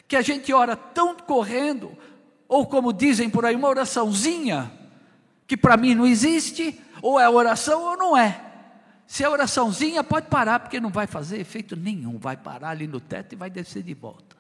que 0.07 0.15
a 0.15 0.23
gente 0.23 0.53
ora 0.53 0.77
tão 0.77 1.17
correndo, 1.17 1.99
ou 2.47 2.65
como 2.65 2.93
dizem 2.93 3.29
por 3.29 3.45
aí, 3.45 3.57
uma 3.57 3.69
oraçãozinha, 3.69 4.78
que 5.49 5.57
para 5.57 5.79
mim 5.79 5.95
não 5.95 6.07
existe, 6.07 6.79
ou 7.01 7.19
é 7.19 7.29
oração 7.29 7.83
ou 7.83 7.97
não 7.97 8.17
é. 8.17 8.45
Se 9.07 9.25
é 9.25 9.29
oraçãozinha, 9.29 10.05
pode 10.05 10.29
parar, 10.29 10.61
porque 10.61 10.79
não 10.79 10.91
vai 10.91 11.07
fazer 11.07 11.41
efeito 11.41 11.75
nenhum, 11.75 12.19
vai 12.19 12.37
parar 12.37 12.69
ali 12.69 12.87
no 12.87 13.01
teto 13.01 13.33
e 13.33 13.37
vai 13.37 13.49
descer 13.49 13.83
de 13.83 13.95
volta. 13.95 14.37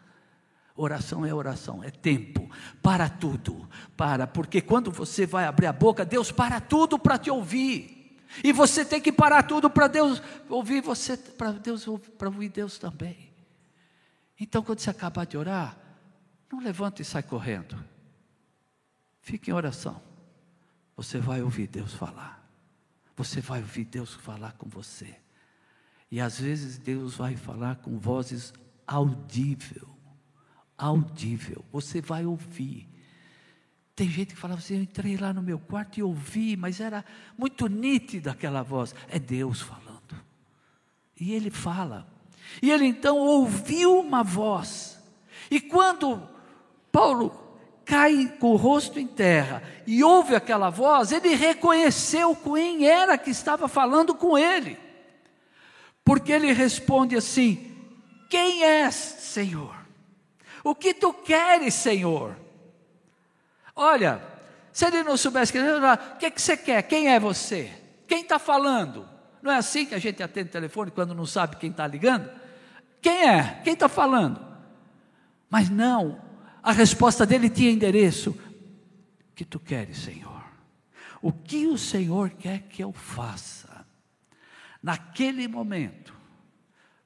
Oração 0.76 1.24
é 1.24 1.32
oração, 1.32 1.82
é 1.82 1.90
tempo, 1.90 2.48
para 2.82 3.08
tudo, 3.08 3.66
para, 3.96 4.26
porque 4.26 4.60
quando 4.60 4.92
você 4.92 5.24
vai 5.26 5.46
abrir 5.46 5.66
a 5.66 5.72
boca, 5.72 6.04
Deus 6.04 6.30
para 6.30 6.60
tudo 6.60 6.98
para 6.98 7.16
te 7.16 7.30
ouvir, 7.30 8.18
e 8.44 8.52
você 8.52 8.84
tem 8.84 9.00
que 9.00 9.10
parar 9.10 9.44
tudo 9.44 9.70
para 9.70 9.88
Deus 9.88 10.22
ouvir 10.46 10.82
você, 10.82 11.16
para 11.16 11.52
Deus 11.52 11.86
para 12.18 12.28
ouvir 12.28 12.50
Deus 12.50 12.78
também. 12.78 13.32
Então, 14.38 14.62
quando 14.62 14.78
você 14.78 14.90
acabar 14.90 15.24
de 15.24 15.38
orar, 15.38 15.76
não 16.52 16.60
levanta 16.60 17.00
e 17.00 17.04
sai 17.04 17.22
correndo, 17.22 17.82
fique 19.22 19.50
em 19.50 19.54
oração. 19.54 20.07
Você 20.98 21.20
vai 21.20 21.40
ouvir 21.40 21.68
Deus 21.68 21.94
falar. 21.94 22.44
Você 23.16 23.40
vai 23.40 23.60
ouvir 23.60 23.84
Deus 23.84 24.14
falar 24.14 24.54
com 24.54 24.68
você. 24.68 25.14
E 26.10 26.20
às 26.20 26.40
vezes 26.40 26.76
Deus 26.76 27.14
vai 27.14 27.36
falar 27.36 27.76
com 27.76 28.00
vozes 28.00 28.52
audível. 28.84 29.88
Audível. 30.76 31.64
Você 31.70 32.00
vai 32.00 32.26
ouvir. 32.26 32.88
Tem 33.94 34.10
gente 34.10 34.34
que 34.34 34.40
fala 34.40 34.54
assim: 34.54 34.74
eu 34.74 34.82
entrei 34.82 35.16
lá 35.16 35.32
no 35.32 35.40
meu 35.40 35.60
quarto 35.60 36.00
e 36.00 36.02
ouvi, 36.02 36.56
mas 36.56 36.80
era 36.80 37.04
muito 37.38 37.68
nítida 37.68 38.32
aquela 38.32 38.64
voz. 38.64 38.92
É 39.08 39.20
Deus 39.20 39.60
falando. 39.60 40.20
E 41.20 41.32
ele 41.32 41.50
fala. 41.50 42.12
E 42.60 42.72
ele 42.72 42.86
então 42.86 43.18
ouviu 43.18 44.00
uma 44.00 44.24
voz. 44.24 45.00
E 45.48 45.60
quando 45.60 46.28
Paulo 46.90 47.47
cai 47.88 48.30
com 48.38 48.52
o 48.52 48.56
rosto 48.56 49.00
em 49.00 49.06
terra 49.06 49.62
e 49.86 50.04
ouve 50.04 50.36
aquela 50.36 50.68
voz, 50.68 51.10
ele 51.10 51.34
reconheceu 51.34 52.36
quem 52.36 52.86
era 52.86 53.16
que 53.16 53.30
estava 53.30 53.66
falando 53.66 54.14
com 54.14 54.36
ele. 54.36 54.78
porque 56.04 56.30
ele 56.30 56.52
responde 56.52 57.16
assim: 57.16 57.74
Quem 58.28 58.62
és, 58.62 58.94
Senhor? 58.94 59.74
O 60.62 60.74
que 60.74 60.92
tu 60.92 61.12
queres, 61.14 61.72
Senhor? 61.74 62.36
Olha, 63.74 64.22
se 64.72 64.86
ele 64.86 65.02
não 65.02 65.16
soubesse, 65.16 65.52
o 65.58 66.18
que, 66.18 66.30
que 66.30 66.42
você 66.42 66.56
quer? 66.56 66.82
Quem 66.82 67.08
é 67.08 67.18
você? 67.18 67.72
Quem 68.06 68.20
está 68.22 68.38
falando? 68.38 69.08
Não 69.40 69.52
é 69.52 69.56
assim 69.56 69.86
que 69.86 69.94
a 69.94 69.98
gente 69.98 70.22
atende 70.22 70.48
o 70.48 70.52
telefone 70.52 70.90
quando 70.90 71.14
não 71.14 71.24
sabe 71.24 71.56
quem 71.56 71.70
está 71.70 71.86
ligando? 71.86 72.30
Quem 73.00 73.28
é? 73.28 73.60
Quem 73.64 73.74
está 73.74 73.88
falando? 73.88 74.44
Mas 75.48 75.70
não, 75.70 76.20
a 76.68 76.72
resposta 76.72 77.24
dele 77.24 77.48
tinha 77.48 77.70
endereço. 77.70 78.38
Que 79.34 79.42
tu 79.42 79.58
queres, 79.58 79.96
Senhor? 79.96 80.44
O 81.22 81.32
que 81.32 81.66
o 81.66 81.78
Senhor 81.78 82.28
quer 82.28 82.64
que 82.68 82.84
eu 82.84 82.92
faça? 82.92 83.86
Naquele 84.82 85.48
momento, 85.48 86.12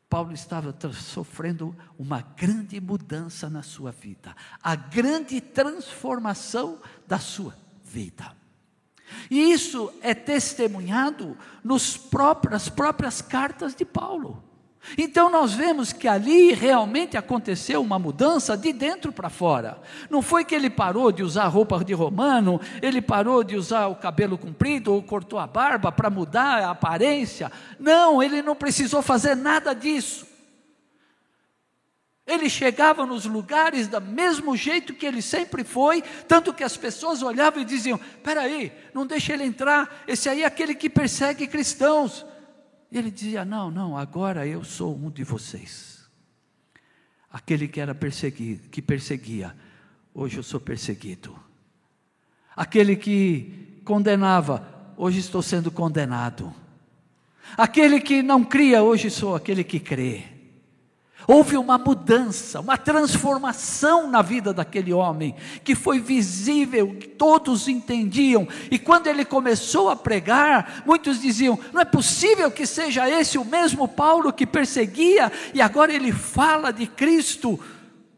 Paulo 0.08 0.32
estava 0.32 0.76
sofrendo 0.92 1.76
uma 1.96 2.22
grande 2.22 2.80
mudança 2.80 3.48
na 3.48 3.62
sua 3.62 3.92
vida, 3.92 4.34
a 4.60 4.74
grande 4.74 5.40
transformação 5.40 6.80
da 7.06 7.20
sua 7.20 7.56
vida. 7.84 8.36
E 9.30 9.52
isso 9.52 9.92
é 10.02 10.12
testemunhado 10.12 11.38
nos 11.62 11.96
próprias, 11.96 12.52
nas 12.64 12.68
próprias 12.68 13.22
cartas 13.22 13.76
de 13.76 13.84
Paulo. 13.84 14.42
Então 14.98 15.30
nós 15.30 15.52
vemos 15.52 15.92
que 15.92 16.08
ali 16.08 16.52
realmente 16.52 17.16
aconteceu 17.16 17.80
uma 17.80 17.98
mudança 17.98 18.56
de 18.56 18.72
dentro 18.72 19.12
para 19.12 19.30
fora. 19.30 19.80
Não 20.10 20.20
foi 20.20 20.44
que 20.44 20.54
ele 20.54 20.68
parou 20.68 21.12
de 21.12 21.22
usar 21.22 21.46
roupa 21.46 21.82
de 21.84 21.94
romano, 21.94 22.60
ele 22.80 23.00
parou 23.00 23.44
de 23.44 23.56
usar 23.56 23.86
o 23.86 23.96
cabelo 23.96 24.36
comprido 24.36 24.92
ou 24.92 25.02
cortou 25.02 25.38
a 25.38 25.46
barba 25.46 25.92
para 25.92 26.10
mudar 26.10 26.62
a 26.62 26.70
aparência. 26.70 27.50
Não, 27.78 28.22
ele 28.22 28.42
não 28.42 28.56
precisou 28.56 29.02
fazer 29.02 29.34
nada 29.34 29.72
disso. 29.72 30.26
Ele 32.26 32.48
chegava 32.48 33.04
nos 33.04 33.24
lugares 33.24 33.88
do 33.88 34.00
mesmo 34.00 34.56
jeito 34.56 34.94
que 34.94 35.04
ele 35.04 35.20
sempre 35.20 35.64
foi, 35.64 36.02
tanto 36.28 36.54
que 36.54 36.62
as 36.62 36.76
pessoas 36.76 37.20
olhavam 37.20 37.60
e 37.60 37.64
diziam: 37.64 37.98
"Peraí, 38.22 38.72
não 38.94 39.04
deixa 39.04 39.32
ele 39.32 39.44
entrar. 39.44 40.02
Esse 40.06 40.28
aí 40.28 40.42
é 40.42 40.46
aquele 40.46 40.74
que 40.74 40.88
persegue 40.88 41.46
cristãos." 41.46 42.24
Ele 42.92 43.10
dizia: 43.10 43.44
Não, 43.44 43.70
não, 43.70 43.96
agora 43.96 44.46
eu 44.46 44.62
sou 44.62 44.94
um 44.94 45.10
de 45.10 45.24
vocês. 45.24 46.02
Aquele 47.30 47.66
que 47.66 47.80
era 47.80 47.94
perseguido, 47.94 48.68
que 48.68 48.82
perseguia, 48.82 49.56
hoje 50.12 50.36
eu 50.36 50.42
sou 50.42 50.60
perseguido. 50.60 51.34
Aquele 52.54 52.94
que 52.94 53.80
condenava, 53.84 54.92
hoje 54.98 55.20
estou 55.20 55.40
sendo 55.40 55.70
condenado. 55.70 56.54
Aquele 57.56 58.00
que 58.00 58.22
não 58.22 58.44
cria, 58.44 58.82
hoje 58.82 59.10
sou 59.10 59.34
aquele 59.34 59.64
que 59.64 59.80
crê. 59.80 60.31
Houve 61.26 61.56
uma 61.56 61.78
mudança, 61.78 62.60
uma 62.60 62.76
transformação 62.76 64.10
na 64.10 64.22
vida 64.22 64.52
daquele 64.52 64.92
homem, 64.92 65.36
que 65.62 65.74
foi 65.74 66.00
visível, 66.00 66.96
que 66.96 67.06
todos 67.06 67.68
entendiam. 67.68 68.48
E 68.70 68.78
quando 68.78 69.06
ele 69.06 69.24
começou 69.24 69.88
a 69.88 69.96
pregar, 69.96 70.82
muitos 70.84 71.20
diziam: 71.20 71.58
não 71.72 71.80
é 71.80 71.84
possível 71.84 72.50
que 72.50 72.66
seja 72.66 73.08
esse 73.08 73.38
o 73.38 73.44
mesmo 73.44 73.86
Paulo 73.86 74.32
que 74.32 74.46
perseguia, 74.46 75.30
e 75.54 75.62
agora 75.62 75.92
ele 75.92 76.12
fala 76.12 76.72
de 76.72 76.86
Cristo 76.86 77.58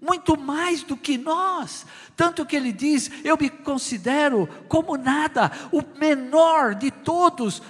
muito 0.00 0.38
mais 0.38 0.82
do 0.82 0.96
que 0.96 1.18
nós. 1.18 1.84
Tanto 2.16 2.46
que 2.46 2.56
ele 2.56 2.72
diz: 2.72 3.10
Eu 3.22 3.36
me 3.38 3.50
considero 3.50 4.48
como 4.66 4.96
nada, 4.96 5.52
o 5.70 5.82
menor 5.98 6.74
de 6.74 6.90
todos, 6.90 7.60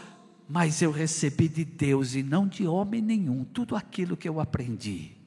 mas 0.48 0.80
eu 0.80 0.92
recebi 0.92 1.48
de 1.48 1.64
Deus 1.64 2.14
e 2.14 2.22
não 2.22 2.46
de 2.46 2.68
homem 2.68 3.02
nenhum 3.02 3.42
tudo 3.42 3.74
aquilo 3.74 4.16
que 4.16 4.28
eu 4.28 4.38
aprendi 4.38 5.23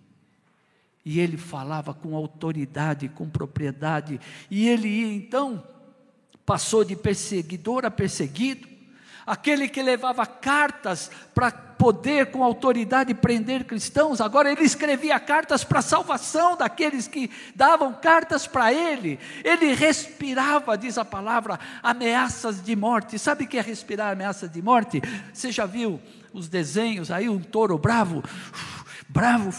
e 1.07 1.21
ele 1.21 1.37
falava 1.37 1.93
com 1.93 2.17
autoridade, 2.17 3.07
com 3.07 3.29
propriedade, 3.29 4.19
e 4.51 4.67
ele 4.67 4.89
ia 4.89 5.15
então, 5.15 5.63
passou 6.45 6.83
de 6.83 6.97
perseguidor 6.97 7.85
a 7.85 7.89
perseguido, 7.89 8.67
aquele 9.25 9.69
que 9.69 9.81
levava 9.81 10.25
cartas 10.25 11.09
para 11.33 11.49
poder 11.49 12.29
com 12.29 12.43
autoridade 12.43 13.13
prender 13.13 13.63
cristãos, 13.63 14.19
agora 14.19 14.51
ele 14.51 14.65
escrevia 14.65 15.17
cartas 15.17 15.63
para 15.63 15.79
a 15.79 15.81
salvação 15.81 16.57
daqueles 16.57 17.07
que 17.07 17.31
davam 17.55 17.93
cartas 17.93 18.45
para 18.45 18.73
ele, 18.73 19.17
ele 19.45 19.73
respirava, 19.73 20.77
diz 20.77 20.97
a 20.97 21.05
palavra, 21.05 21.57
ameaças 21.81 22.61
de 22.61 22.75
morte, 22.75 23.17
sabe 23.17 23.45
o 23.45 23.47
que 23.47 23.57
é 23.57 23.61
respirar 23.61 24.11
ameaças 24.11 24.51
de 24.51 24.61
morte? 24.61 25.01
Você 25.31 25.53
já 25.53 25.65
viu 25.65 26.01
os 26.33 26.49
desenhos 26.49 27.09
aí, 27.09 27.29
um 27.29 27.39
touro 27.39 27.77
bravo, 27.77 28.21
bravo, 29.07 29.53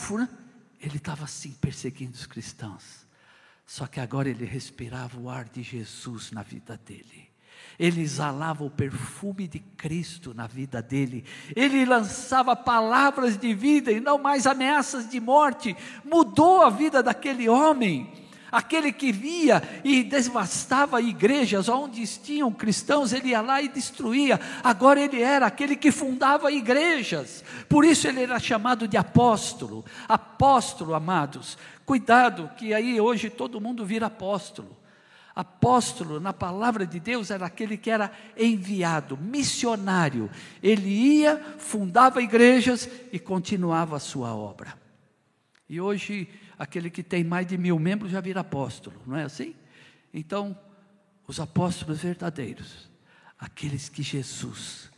ele 0.80 0.96
estava 0.96 1.24
assim 1.24 1.52
perseguindo 1.52 2.14
os 2.14 2.26
cristãos. 2.26 3.06
Só 3.66 3.86
que 3.86 4.00
agora 4.00 4.28
ele 4.28 4.44
respirava 4.44 5.18
o 5.18 5.28
ar 5.28 5.44
de 5.44 5.62
Jesus 5.62 6.30
na 6.32 6.42
vida 6.42 6.76
dele. 6.76 7.28
Ele 7.78 8.00
exalava 8.00 8.64
o 8.64 8.70
perfume 8.70 9.46
de 9.46 9.58
Cristo 9.58 10.34
na 10.34 10.46
vida 10.46 10.82
dele. 10.82 11.24
Ele 11.54 11.84
lançava 11.84 12.56
palavras 12.56 13.36
de 13.36 13.54
vida 13.54 13.92
e 13.92 14.00
não 14.00 14.18
mais 14.18 14.46
ameaças 14.46 15.08
de 15.08 15.20
morte. 15.20 15.76
Mudou 16.04 16.62
a 16.62 16.70
vida 16.70 17.02
daquele 17.02 17.48
homem. 17.48 18.27
Aquele 18.50 18.92
que 18.92 19.12
via 19.12 19.62
e 19.84 20.02
devastava 20.02 21.00
igrejas 21.02 21.68
onde 21.68 22.06
tinham 22.06 22.50
cristãos, 22.50 23.12
ele 23.12 23.28
ia 23.28 23.40
lá 23.40 23.60
e 23.60 23.68
destruía. 23.68 24.40
Agora 24.64 25.00
ele 25.00 25.20
era 25.20 25.46
aquele 25.46 25.76
que 25.76 25.92
fundava 25.92 26.50
igrejas. 26.50 27.44
Por 27.68 27.84
isso 27.84 28.08
ele 28.08 28.22
era 28.22 28.38
chamado 28.38 28.88
de 28.88 28.96
apóstolo. 28.96 29.84
Apóstolo, 30.08 30.94
amados. 30.94 31.58
Cuidado, 31.84 32.50
que 32.56 32.72
aí 32.72 33.00
hoje 33.00 33.28
todo 33.28 33.60
mundo 33.60 33.84
vira 33.84 34.06
apóstolo. 34.06 34.76
Apóstolo, 35.34 36.18
na 36.18 36.32
palavra 36.32 36.84
de 36.86 36.98
Deus, 36.98 37.30
era 37.30 37.46
aquele 37.46 37.76
que 37.76 37.90
era 37.90 38.10
enviado, 38.36 39.16
missionário. 39.16 40.28
Ele 40.60 40.88
ia, 40.88 41.40
fundava 41.58 42.20
igrejas 42.20 42.88
e 43.12 43.18
continuava 43.18 43.96
a 43.96 44.00
sua 44.00 44.34
obra. 44.34 44.74
E 45.68 45.80
hoje 45.80 46.28
aquele 46.58 46.90
que 46.90 47.02
tem 47.02 47.22
mais 47.22 47.46
de 47.46 47.56
mil 47.56 47.78
membros 47.78 48.10
já 48.10 48.20
vira 48.20 48.40
apóstolo, 48.40 49.00
não 49.06 49.16
é 49.16 49.22
assim? 49.22 49.54
Então, 50.12 50.58
os 51.26 51.38
apóstolos 51.38 52.00
verdadeiros, 52.00 52.90
aqueles 53.38 53.88
que 53.88 54.02
Jesus 54.02 54.90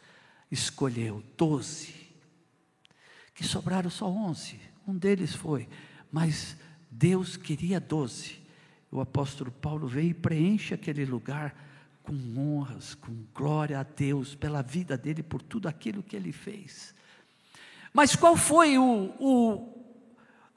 escolheu, 0.50 1.22
doze, 1.36 1.94
que 3.34 3.44
sobraram 3.44 3.90
só 3.90 4.08
onze, 4.08 4.60
um 4.86 4.96
deles 4.96 5.34
foi, 5.34 5.68
mas 6.10 6.56
Deus 6.90 7.36
queria 7.36 7.78
doze. 7.78 8.40
O 8.90 9.00
apóstolo 9.00 9.52
Paulo 9.52 9.86
veio 9.86 10.10
e 10.10 10.14
preenche 10.14 10.74
aquele 10.74 11.04
lugar 11.04 11.54
com 12.02 12.14
honras, 12.36 12.94
com 12.94 13.24
glória 13.32 13.78
a 13.78 13.82
Deus 13.84 14.34
pela 14.34 14.62
vida 14.62 14.98
dele, 14.98 15.22
por 15.22 15.40
tudo 15.42 15.68
aquilo 15.68 16.02
que 16.02 16.16
ele 16.16 16.32
fez. 16.32 16.94
Mas 17.92 18.16
qual 18.16 18.36
foi 18.36 18.78
o, 18.78 19.14
o, 19.18 19.79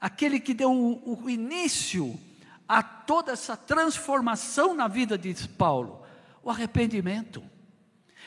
aquele 0.04 0.38
que 0.38 0.52
deu 0.52 0.70
o, 0.70 1.18
o 1.24 1.30
início 1.30 2.20
a 2.68 2.82
toda 2.82 3.32
essa 3.32 3.56
transformação 3.56 4.74
na 4.74 4.86
vida 4.86 5.16
de 5.16 5.32
Paulo? 5.48 6.02
O 6.42 6.50
arrependimento. 6.50 7.42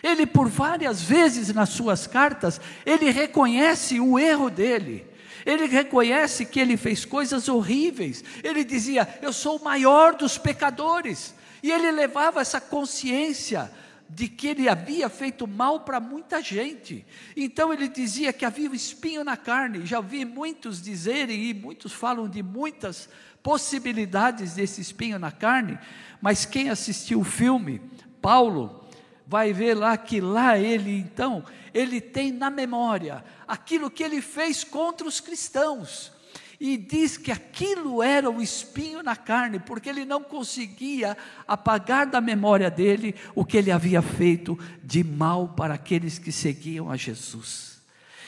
Ele, 0.01 0.25
por 0.25 0.49
várias 0.49 1.03
vezes 1.03 1.53
nas 1.53 1.69
suas 1.69 2.07
cartas, 2.07 2.59
ele 2.83 3.11
reconhece 3.11 3.99
o 3.99 4.17
erro 4.17 4.49
dele. 4.49 5.05
Ele 5.45 5.67
reconhece 5.67 6.47
que 6.47 6.59
ele 6.59 6.77
fez 6.77 7.05
coisas 7.05 7.47
horríveis. 7.47 8.23
Ele 8.43 8.63
dizia: 8.63 9.07
Eu 9.21 9.31
sou 9.31 9.57
o 9.57 9.63
maior 9.63 10.15
dos 10.15 10.35
pecadores. 10.35 11.35
E 11.61 11.71
ele 11.71 11.91
levava 11.91 12.41
essa 12.41 12.59
consciência 12.59 13.71
de 14.09 14.27
que 14.27 14.47
ele 14.47 14.69
havia 14.69 15.09
feito 15.09 15.45
mal 15.47 15.81
para 15.81 15.99
muita 15.99 16.41
gente. 16.41 17.05
Então 17.35 17.73
ele 17.73 17.87
dizia 17.87 18.31
que 18.31 18.45
havia 18.45 18.69
um 18.69 18.73
espinho 18.73 19.23
na 19.23 19.35
carne. 19.35 19.85
Já 19.85 19.97
ouvi 19.97 20.23
muitos 20.23 20.81
dizerem, 20.81 21.45
e 21.45 21.53
muitos 21.53 21.91
falam 21.91 22.27
de 22.27 22.41
muitas 22.41 23.09
possibilidades 23.43 24.55
desse 24.55 24.81
espinho 24.81 25.17
na 25.17 25.31
carne, 25.31 25.79
mas 26.21 26.45
quem 26.45 26.69
assistiu 26.69 27.21
o 27.21 27.23
filme, 27.23 27.81
Paulo, 28.21 28.85
vai 29.25 29.53
ver 29.53 29.73
lá 29.73 29.95
que 29.95 30.19
lá 30.19 30.57
ele 30.57 30.97
então, 30.97 31.43
ele 31.73 32.01
tem 32.01 32.31
na 32.31 32.49
memória 32.49 33.23
aquilo 33.47 33.89
que 33.89 34.03
ele 34.03 34.21
fez 34.21 34.63
contra 34.63 35.07
os 35.07 35.21
cristãos 35.21 36.16
e 36.59 36.75
diz 36.75 37.17
que 37.17 37.31
aquilo 37.31 38.01
era 38.01 38.29
o 38.29 38.41
espinho 38.41 39.03
na 39.03 39.15
carne, 39.15 39.59
porque 39.59 39.89
ele 39.89 40.05
não 40.05 40.23
conseguia 40.23 41.15
apagar 41.47 42.07
da 42.07 42.19
memória 42.19 42.69
dele 42.69 43.13
o 43.35 43.45
que 43.45 43.57
ele 43.57 43.71
havia 43.71 44.01
feito 44.01 44.57
de 44.83 45.03
mal 45.03 45.49
para 45.49 45.75
aqueles 45.75 46.17
que 46.17 46.31
seguiam 46.31 46.89
a 46.89 46.97
Jesus. 46.97 47.79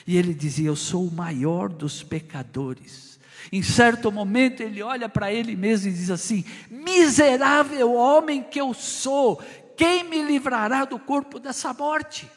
E 0.05 0.15
ele 0.15 0.33
dizia: 0.33 0.67
Eu 0.67 0.75
sou 0.75 1.07
o 1.07 1.11
maior 1.11 1.69
dos 1.69 2.03
pecadores. 2.03 3.19
Em 3.51 3.63
certo 3.63 4.11
momento 4.11 4.61
ele 4.61 4.83
olha 4.83 5.09
para 5.09 5.33
ele 5.33 5.55
mesmo 5.55 5.89
e 5.89 5.93
diz 5.93 6.11
assim: 6.11 6.45
Miserável 6.69 7.93
homem 7.93 8.43
que 8.43 8.61
eu 8.61 8.73
sou, 8.75 9.41
quem 9.75 10.03
me 10.03 10.21
livrará 10.21 10.85
do 10.85 10.99
corpo 10.99 11.39
dessa 11.39 11.73
morte? 11.73 12.29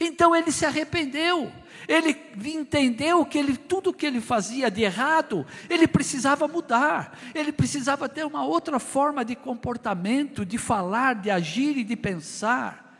Então 0.00 0.34
ele 0.34 0.50
se 0.50 0.66
arrependeu. 0.66 1.52
Ele 1.86 2.16
entendeu 2.44 3.24
que 3.26 3.38
ele, 3.38 3.56
tudo 3.56 3.92
que 3.92 4.06
ele 4.06 4.20
fazia 4.20 4.70
de 4.70 4.82
errado, 4.82 5.46
ele 5.68 5.86
precisava 5.86 6.48
mudar. 6.48 7.18
Ele 7.34 7.52
precisava 7.52 8.08
ter 8.08 8.24
uma 8.24 8.44
outra 8.44 8.78
forma 8.78 9.24
de 9.24 9.36
comportamento, 9.36 10.44
de 10.44 10.58
falar, 10.58 11.14
de 11.14 11.30
agir 11.30 11.76
e 11.76 11.84
de 11.84 11.96
pensar. 11.96 12.98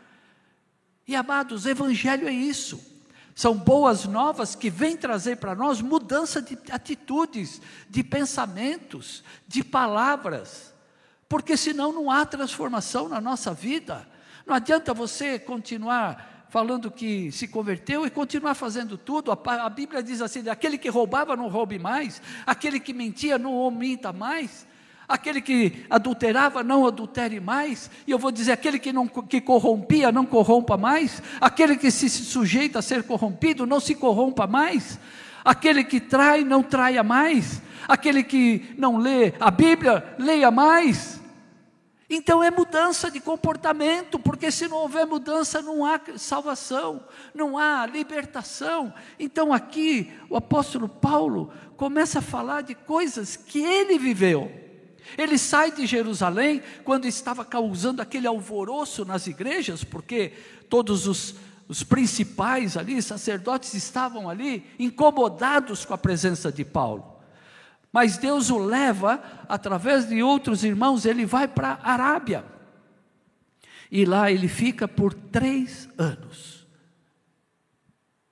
E 1.07 1.17
amados, 1.17 1.65
o 1.65 1.69
evangelho 1.69 2.29
é 2.29 2.33
isso. 2.33 2.93
São 3.35 3.57
boas 3.57 4.05
novas 4.05 4.55
que 4.55 4.71
vêm 4.71 4.97
trazer 4.97 5.37
para 5.39 5.55
nós 5.55 5.81
mudança 5.81 6.41
de 6.41 6.57
atitudes, 6.71 7.61
de 7.91 8.05
pensamentos, 8.05 9.25
de 9.47 9.65
palavras. 9.65 10.73
Porque 11.29 11.57
senão 11.57 11.93
não 11.93 12.11
há 12.11 12.25
transformação 12.25 13.09
na 13.09 13.21
nossa 13.21 13.53
vida. 13.53 14.07
Não 14.47 14.55
adianta 14.55 14.95
você 14.95 15.39
continuar 15.39 16.34
falando 16.55 16.89
que 16.89 17.33
se 17.33 17.49
converteu 17.49 18.07
e 18.07 18.11
continuar 18.11 18.55
fazendo 18.55 18.97
tudo. 18.97 19.33
A, 19.33 19.69
Bíblia 19.69 20.01
diz 20.01 20.23
assim: 20.23 20.49
aquele 20.49 20.79
que 20.79 20.89
roubava 20.89 21.35
não 21.35 21.49
roube 21.49 21.81
mais, 21.81 22.23
aquele 22.47 22.79
que 22.79 22.95
mentia 22.95 23.37
não 23.37 23.69
minta 23.73 24.13
mais. 24.13 24.65
Aquele 25.09 25.41
que 25.41 25.85
adulterava, 25.91 26.63
não 26.63 26.87
adultere 26.87 27.41
mais. 27.41 27.91
E 28.07 28.13
eu 28.13 28.21
vou 28.21 28.31
dizer: 28.31 28.53
aquele 28.53 28.79
que, 28.79 28.93
não, 28.93 29.09
que 29.09 29.41
corrompia, 29.41 30.13
não 30.13 30.25
corrompa 30.25 30.77
mais. 30.77 31.21
Aquele 31.41 31.77
que 31.77 31.91
se 31.91 32.09
sujeita 32.09 32.79
a 32.79 32.83
ser 32.83 33.03
corrompido, 33.03 33.67
não 33.67 33.81
se 33.81 33.97
corrompa 33.97 34.47
mais. 34.47 34.97
Aquele 35.45 35.83
que 35.83 35.99
trai, 35.99 36.45
não 36.45 36.63
traia 36.63 37.03
mais. 37.03 37.61
Aquele 37.89 38.23
que 38.23 38.73
não 38.79 38.97
lê 38.97 39.35
a 39.41 39.51
Bíblia, 39.51 40.05
leia 40.21 40.53
mais. 40.53 41.21
Então 42.09 42.43
é 42.43 42.51
mudança 42.51 43.11
de 43.11 43.19
comportamento, 43.19 44.19
porque 44.19 44.51
se 44.51 44.69
não 44.69 44.79
houver 44.79 45.07
mudança, 45.07 45.63
não 45.63 45.85
há 45.85 45.99
salvação, 46.17 47.03
não 47.35 47.57
há 47.57 47.87
libertação. 47.87 48.93
Então 49.19 49.53
aqui 49.53 50.13
o 50.29 50.37
apóstolo 50.37 50.89
Paulo 50.89 51.51
começa 51.77 52.19
a 52.19 52.23
falar 52.23 52.63
de 52.63 52.75
coisas 52.75 53.37
que 53.37 53.61
ele 53.61 53.99
viveu. 53.99 54.53
Ele 55.17 55.39
sai 55.39 55.71
de 55.71 55.87
Jerusalém 55.87 56.63
quando 56.83 57.07
estava 57.07 57.45
causando 57.45 58.03
aquele 58.03 58.27
alvoroço 58.27 59.05
nas 59.05 59.27
igrejas, 59.27 59.83
porque 59.83 60.33
todos 60.69 61.07
os, 61.07 61.37
os 61.69 61.83
principais 61.83 62.77
ali, 62.77 63.01
sacerdotes, 63.01 63.75
estavam 63.75 64.29
ali 64.29 64.65
incomodados 64.79 65.85
com 65.85 65.95
a 65.95 65.99
presença 65.99 66.53
de 66.53 66.65
Paulo. 66.65 67.14
Mas 67.95 68.19
Deus 68.19 68.51
o 68.51 68.59
leva, 68.59 69.23
através 69.49 70.09
de 70.09 70.21
outros 70.21 70.65
irmãos, 70.65 71.07
ele 71.07 71.25
vai 71.25 71.47
para 71.47 71.79
a 71.81 71.93
Arábia. 71.93 72.45
E 73.89 74.05
lá 74.05 74.33
ele 74.33 74.49
fica 74.49 74.89
por 74.89 75.15
três 75.15 75.89
anos, 75.97 76.67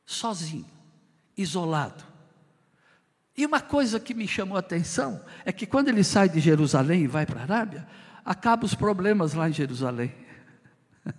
sozinho, 0.04 0.66
isolado. 1.36 2.02
E 3.36 3.46
uma 3.46 3.60
coisa 3.60 4.00
que 4.00 4.14
me 4.14 4.26
chamou 4.26 4.56
a 4.56 4.60
atenção 4.60 5.24
é 5.44 5.52
que 5.52 5.64
quando 5.64 5.90
ele 5.90 6.02
sai 6.02 6.28
de 6.28 6.40
Jerusalém 6.40 7.02
e 7.02 7.06
vai 7.06 7.24
para 7.24 7.38
a 7.38 7.44
Arábia, 7.44 7.86
acabam 8.24 8.66
os 8.66 8.74
problemas 8.74 9.32
lá 9.32 9.48
em 9.48 9.52
Jerusalém. 9.52 10.12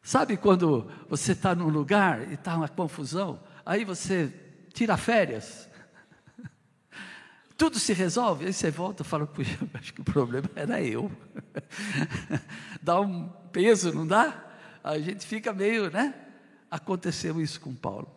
Sabe 0.00 0.38
quando 0.38 0.90
você 1.06 1.32
está 1.32 1.54
num 1.54 1.68
lugar 1.68 2.30
e 2.30 2.32
está 2.32 2.56
uma 2.56 2.66
confusão, 2.66 3.42
aí 3.66 3.84
você 3.84 4.32
tira 4.72 4.96
férias, 4.96 5.68
tudo 7.60 7.78
se 7.78 7.92
resolve, 7.92 8.46
aí 8.46 8.54
você 8.54 8.70
volta 8.70 9.02
e 9.02 9.06
fala, 9.06 9.26
puxa, 9.26 9.58
acho 9.74 9.92
que 9.92 10.00
o 10.00 10.04
problema 10.04 10.48
era 10.56 10.80
eu. 10.82 11.12
dá 12.80 12.98
um 12.98 13.28
peso, 13.52 13.92
não 13.92 14.06
dá? 14.06 14.46
A 14.82 14.98
gente 14.98 15.26
fica 15.26 15.52
meio, 15.52 15.90
né? 15.90 16.14
Aconteceu 16.70 17.38
isso 17.38 17.60
com 17.60 17.74
Paulo. 17.74 18.10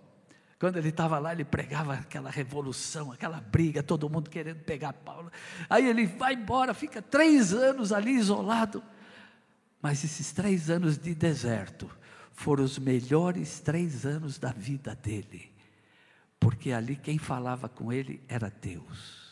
Quando 0.58 0.78
ele 0.78 0.88
estava 0.88 1.20
lá, 1.20 1.34
ele 1.34 1.44
pregava 1.44 1.94
aquela 1.94 2.30
revolução, 2.30 3.12
aquela 3.12 3.42
briga, 3.42 3.84
todo 3.84 4.10
mundo 4.10 4.30
querendo 4.30 4.64
pegar 4.64 4.94
Paulo. 4.94 5.30
Aí 5.70 5.90
ele 5.90 6.08
vai 6.08 6.36
embora, 6.36 6.74
fica 6.74 7.02
três 7.02 7.54
anos 7.54 7.92
ali 7.92 8.12
isolado. 8.12 8.82
Mas 9.82 10.06
esses 10.06 10.32
três 10.32 10.70
anos 10.70 10.98
de 10.98 11.14
deserto 11.14 11.92
foram 12.32 12.64
os 12.64 12.80
melhores 12.80 13.60
três 13.60 14.06
anos 14.06 14.40
da 14.40 14.54
vida 14.54 14.96
dele, 14.96 15.52
porque 16.40 16.72
ali 16.72 16.96
quem 16.96 17.18
falava 17.18 17.68
com 17.68 17.92
ele 17.92 18.24
era 18.30 18.50
Deus. 18.50 19.23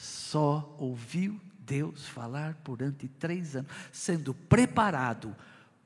Só 0.00 0.74
ouviu 0.78 1.38
Deus 1.58 2.08
falar 2.08 2.56
durante 2.64 3.06
três 3.06 3.54
anos, 3.54 3.70
sendo 3.92 4.32
preparado 4.32 5.36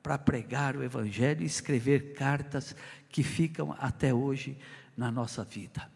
para 0.01 0.17
pregar 0.17 0.77
o 0.77 0.83
Evangelho 0.83 1.43
e 1.43 1.45
escrever 1.45 2.13
cartas 2.13 2.73
que 3.09 3.21
ficam 3.21 3.75
até 3.77 4.13
hoje 4.13 4.57
na 4.95 5.11
nossa 5.11 5.43
vida. 5.43 5.91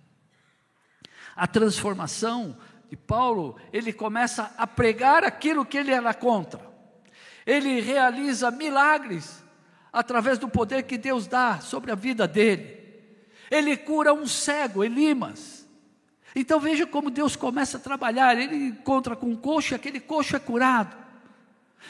A 1.34 1.48
transformação 1.48 2.58
de 2.90 2.98
Paulo, 2.98 3.56
ele 3.72 3.94
começa 3.94 4.54
a 4.58 4.68
pregar 4.68 5.24
aquilo 5.24 5.66
que 5.66 5.78
ele 5.78 5.94
era 5.94 6.14
contra. 6.14 6.60
Ele 7.46 7.80
realiza 7.80 8.52
milagres 8.52 9.42
através 9.94 10.38
do 10.38 10.50
poder 10.50 10.84
que 10.84 10.98
Deus 10.98 11.26
dá 11.26 11.62
sobre 11.62 11.90
a 11.90 11.96
vida 11.96 12.28
dele. 12.28 12.78
Ele 13.50 13.78
cura 13.78 14.14
um 14.14 14.28
cego, 14.28 14.84
Elimas. 14.84 15.59
Então 16.40 16.58
veja 16.58 16.88
como 16.88 17.10
Deus 17.10 17.36
começa 17.36 17.76
a 17.76 17.80
trabalhar. 17.82 18.38
Ele 18.38 18.68
encontra 18.68 19.14
com 19.14 19.28
um 19.28 19.36
coxo 19.36 19.74
e 19.74 19.76
aquele 19.76 20.00
coxo 20.00 20.38
é 20.38 20.40
curado. 20.40 20.96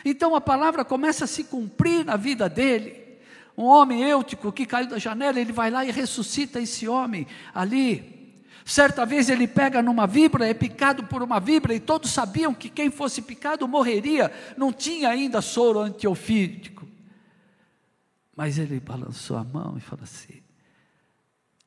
Então 0.03 0.33
a 0.33 0.41
palavra 0.41 0.83
começa 0.83 1.25
a 1.25 1.27
se 1.27 1.43
cumprir 1.43 2.03
na 2.03 2.15
vida 2.15 2.49
dele. 2.49 3.19
Um 3.55 3.65
homem 3.65 4.01
eutico 4.01 4.51
que 4.51 4.65
caiu 4.65 4.87
da 4.87 4.97
janela, 4.97 5.39
ele 5.39 5.51
vai 5.51 5.69
lá 5.69 5.85
e 5.85 5.91
ressuscita 5.91 6.59
esse 6.59 6.87
homem 6.87 7.27
ali. 7.53 8.41
Certa 8.65 9.05
vez 9.05 9.29
ele 9.29 9.47
pega 9.47 9.83
numa 9.83 10.07
vibra, 10.07 10.47
é 10.47 10.53
picado 10.53 11.03
por 11.03 11.21
uma 11.21 11.39
vibra, 11.39 11.73
e 11.73 11.79
todos 11.79 12.09
sabiam 12.09 12.53
que 12.53 12.69
quem 12.69 12.89
fosse 12.89 13.21
picado 13.21 13.67
morreria, 13.67 14.31
não 14.57 14.73
tinha 14.73 15.09
ainda 15.09 15.41
soro 15.41 15.79
antiofídico. 15.79 16.87
Mas 18.35 18.57
ele 18.57 18.79
balançou 18.79 19.37
a 19.37 19.43
mão 19.43 19.77
e 19.77 19.81
falou 19.81 20.03
assim: 20.03 20.41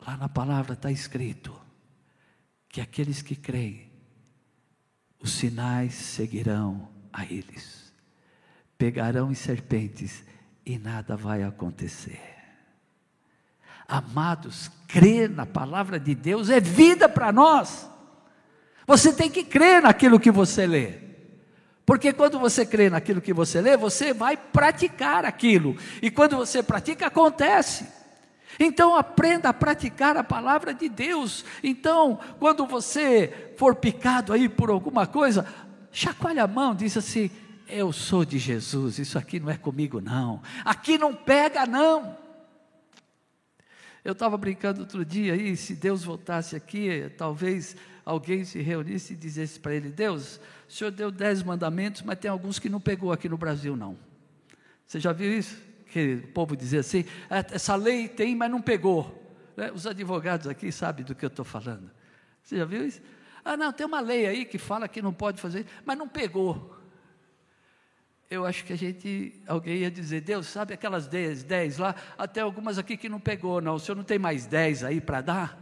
lá 0.05 0.17
na 0.17 0.29
palavra 0.29 0.73
está 0.73 0.91
escrito 0.91 1.62
que 2.73 2.81
aqueles 2.81 3.23
que 3.23 3.37
creem, 3.37 3.89
os 5.21 5.31
sinais 5.31 5.95
seguirão 5.95 6.89
a 7.13 7.25
eles 7.25 7.83
pegarão 8.83 9.31
em 9.31 9.35
serpentes 9.37 10.25
e 10.67 10.77
nada 10.77 11.17
vai 11.17 11.45
acontecer. 11.45 12.21
Amados, 13.87 14.69
crer 14.89 15.31
na 15.31 15.47
palavra 15.47 16.01
de 16.01 16.17
Deus 16.17 16.51
é 16.51 16.59
vida 16.59 17.09
para 17.09 17.31
nós. 17.31 17.89
Você 18.85 19.13
tem 19.13 19.31
que 19.31 19.45
crer 19.45 19.83
naquilo 19.83 20.19
que 20.19 20.33
você 20.33 20.67
lê. 20.67 20.95
Porque 21.87 22.13
quando 22.13 22.41
você 22.41 22.67
crê 22.67 22.91
naquilo 22.91 23.21
que 23.21 23.33
você 23.33 23.61
lê, 23.61 23.77
você 23.77 24.13
vai 24.13 24.37
praticar 24.37 25.25
aquilo. 25.25 25.77
E 26.03 26.11
quando 26.11 26.37
você 26.37 26.61
pratica, 26.61 27.07
acontece. 27.07 27.87
Então 28.59 28.97
aprenda 28.97 29.49
a 29.49 29.55
praticar 29.55 30.17
a 30.17 30.25
palavra 30.25 30.75
de 30.75 30.89
Deus. 30.89 31.45
Então, 31.63 32.19
quando 32.39 32.67
você 32.67 33.55
for 33.57 33.75
picado 33.75 34.33
aí 34.33 34.49
por 34.49 34.71
alguma 34.71 35.07
coisa, 35.07 35.47
chacoalha 35.91 36.45
a 36.45 36.49
mão, 36.49 36.75
diz 36.75 36.97
assim: 36.97 37.31
eu 37.73 37.91
sou 37.91 38.25
de 38.25 38.39
Jesus, 38.39 38.99
isso 38.99 39.17
aqui 39.17 39.41
não 39.41 39.51
é 39.51 39.57
comigo, 39.57 39.99
não. 39.99 40.43
Aqui 40.65 40.99
não 40.99 41.15
pega, 41.15 41.65
não. 41.65 42.19
Eu 44.05 44.13
estava 44.13 44.37
brincando 44.37 44.81
outro 44.81 45.05
dia 45.05 45.33
aí, 45.33 45.57
se 45.57 45.75
Deus 45.75 46.05
voltasse 46.05 46.55
aqui, 46.55 47.11
talvez 47.17 47.77
alguém 48.05 48.45
se 48.45 48.61
reunisse 48.61 49.15
e 49.15 49.17
dissesse 49.17 49.59
para 49.59 49.75
ele: 49.75 49.89
Deus, 49.89 50.41
o 50.69 50.73
senhor 50.73 50.91
deu 50.91 51.11
dez 51.11 51.43
mandamentos, 51.43 52.03
mas 52.03 52.19
tem 52.19 52.31
alguns 52.31 52.59
que 52.59 52.69
não 52.69 52.81
pegou 52.81 53.11
aqui 53.11 53.29
no 53.29 53.39
Brasil, 53.39 53.75
não. 53.75 53.97
Você 54.87 55.01
já 55.01 55.13
viu 55.13 55.33
isso? 55.33 55.57
Que 55.93 56.15
o 56.25 56.29
povo 56.29 56.57
dizia 56.57 56.81
assim: 56.81 57.05
é, 57.31 57.55
essa 57.55 57.77
lei 57.77 58.09
tem, 58.09 58.35
mas 58.35 58.51
não 58.51 58.63
pegou. 58.63 59.23
Né? 59.57 59.71
Os 59.73 59.87
advogados 59.87 60.47
aqui 60.47 60.73
sabem 60.73 61.05
do 61.05 61.15
que 61.15 61.25
eu 61.25 61.29
estou 61.29 61.45
falando. 61.45 61.91
Você 62.43 62.57
já 62.57 62.65
viu 62.65 62.87
isso? 62.87 63.01
Ah, 63.45 63.57
não, 63.57 63.73
tem 63.73 63.87
uma 63.87 64.01
lei 64.01 64.27
aí 64.27 64.45
que 64.45 64.59
fala 64.59 64.89
que 64.89 65.03
não 65.03 65.13
pode 65.13 65.41
fazer, 65.41 65.67
mas 65.85 65.99
não 65.99 66.09
pegou 66.09 66.83
eu 68.33 68.47
acho 68.47 68.65
que 68.65 68.73
a 68.73 68.77
gente, 68.77 69.35
alguém 69.47 69.79
ia 69.79 69.91
dizer, 69.91 70.23
Deus, 70.23 70.47
sabe 70.47 70.73
aquelas 70.73 71.07
10, 71.07 71.43
10 71.43 71.77
lá, 71.77 71.95
até 72.17 72.41
algumas 72.41 72.79
aqui 72.79 72.97
que 72.97 73.07
não 73.07 73.21
pegou, 73.21 73.61
não, 73.61 73.75
o 73.75 73.79
senhor 73.79 73.95
não 73.95 74.05
tem 74.05 74.19
mais 74.19 74.47
10 74.47 74.85
aí 74.85 75.01
para 75.03 75.21
dar? 75.21 75.59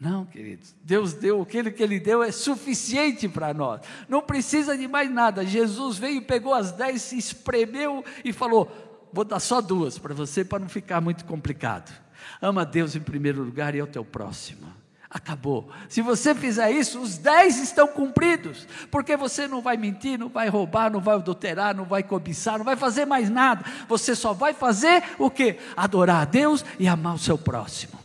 Não, 0.00 0.24
queridos, 0.24 0.74
Deus 0.82 1.12
deu, 1.12 1.42
aquele 1.42 1.70
que 1.70 1.82
Ele 1.82 2.00
deu 2.00 2.22
é 2.22 2.32
suficiente 2.32 3.28
para 3.28 3.52
nós, 3.52 3.82
não 4.08 4.22
precisa 4.22 4.76
de 4.76 4.88
mais 4.88 5.10
nada. 5.10 5.44
Jesus 5.44 5.98
veio, 5.98 6.22
pegou 6.22 6.54
as 6.54 6.72
10, 6.72 7.00
se 7.00 7.18
espremeu 7.18 8.02
e 8.24 8.32
falou: 8.32 8.93
Vou 9.14 9.24
dar 9.24 9.38
só 9.38 9.60
duas 9.60 9.96
para 9.96 10.12
você, 10.12 10.44
para 10.44 10.58
não 10.58 10.68
ficar 10.68 11.00
muito 11.00 11.24
complicado. 11.24 11.94
Ama 12.42 12.66
Deus 12.66 12.96
em 12.96 13.00
primeiro 13.00 13.44
lugar 13.44 13.72
e 13.74 13.78
é 13.78 13.82
o 13.82 13.86
teu 13.86 14.04
próximo. 14.04 14.66
acabou. 15.08 15.70
Se 15.88 16.02
você 16.02 16.34
fizer 16.34 16.72
isso, 16.72 17.00
os 17.00 17.16
dez 17.16 17.56
estão 17.58 17.86
cumpridos, 17.86 18.66
porque 18.90 19.16
você 19.16 19.46
não 19.46 19.62
vai 19.62 19.76
mentir, 19.76 20.18
não 20.18 20.28
vai 20.28 20.48
roubar, 20.48 20.90
não 20.90 20.98
vai 20.98 21.14
adulterar, 21.14 21.76
não 21.76 21.84
vai 21.84 22.02
cobiçar, 22.02 22.58
não 22.58 22.64
vai 22.64 22.74
fazer 22.74 23.04
mais 23.04 23.30
nada. 23.30 23.64
Você 23.86 24.16
só 24.16 24.32
vai 24.32 24.52
fazer 24.52 25.04
o 25.16 25.30
que? 25.30 25.56
Adorar 25.76 26.22
a 26.22 26.24
Deus 26.24 26.64
e 26.80 26.88
amar 26.88 27.14
o 27.14 27.18
seu 27.18 27.38
próximo. 27.38 27.96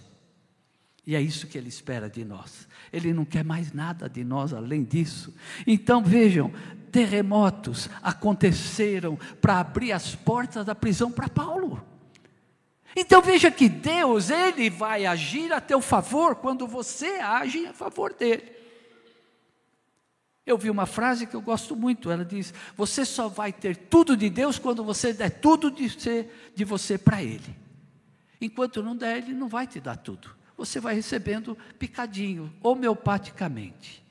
E 1.07 1.15
é 1.15 1.21
isso 1.21 1.47
que 1.47 1.57
Ele 1.57 1.69
espera 1.69 2.07
de 2.07 2.23
nós. 2.23 2.67
Ele 2.91 3.13
não 3.13 3.25
quer 3.25 3.43
mais 3.43 3.71
nada 3.71 4.09
de 4.09 4.23
nós 4.23 4.53
além 4.53 4.83
disso. 4.83 5.33
Então 5.65 6.03
vejam, 6.03 6.51
terremotos 6.91 7.89
aconteceram 8.01 9.17
para 9.39 9.59
abrir 9.59 9.91
as 9.91 10.15
portas 10.15 10.65
da 10.65 10.75
prisão 10.75 11.11
para 11.11 11.29
Paulo. 11.29 11.83
Então 12.95 13.21
veja 13.21 13.51
que 13.51 13.69
Deus, 13.69 14.29
Ele 14.29 14.69
vai 14.69 15.05
agir 15.05 15.53
a 15.53 15.61
teu 15.61 15.81
favor 15.81 16.35
quando 16.35 16.67
você 16.67 17.19
age 17.19 17.67
a 17.67 17.73
favor 17.73 18.13
dele. 18.13 18.59
Eu 20.45 20.57
vi 20.57 20.69
uma 20.71 20.87
frase 20.87 21.27
que 21.27 21.35
eu 21.35 21.41
gosto 21.41 21.75
muito, 21.75 22.09
ela 22.09 22.25
diz: 22.25 22.51
Você 22.75 23.05
só 23.05 23.27
vai 23.27 23.53
ter 23.53 23.77
tudo 23.77 24.17
de 24.17 24.29
Deus 24.31 24.57
quando 24.57 24.83
você 24.83 25.13
der 25.13 25.29
tudo 25.29 25.69
de, 25.69 25.87
ser, 25.89 26.51
de 26.55 26.65
você 26.65 26.97
para 26.97 27.21
Ele. 27.21 27.55
Enquanto 28.41 28.81
não 28.81 28.95
der, 28.95 29.17
Ele 29.17 29.33
não 29.33 29.47
vai 29.47 29.67
te 29.67 29.79
dar 29.79 29.97
tudo. 29.97 30.38
Você 30.59 30.77
vai 30.77 30.93
recebendo 30.93 31.57
picadinho, 31.79 32.53
homeopaticamente. 32.61 34.03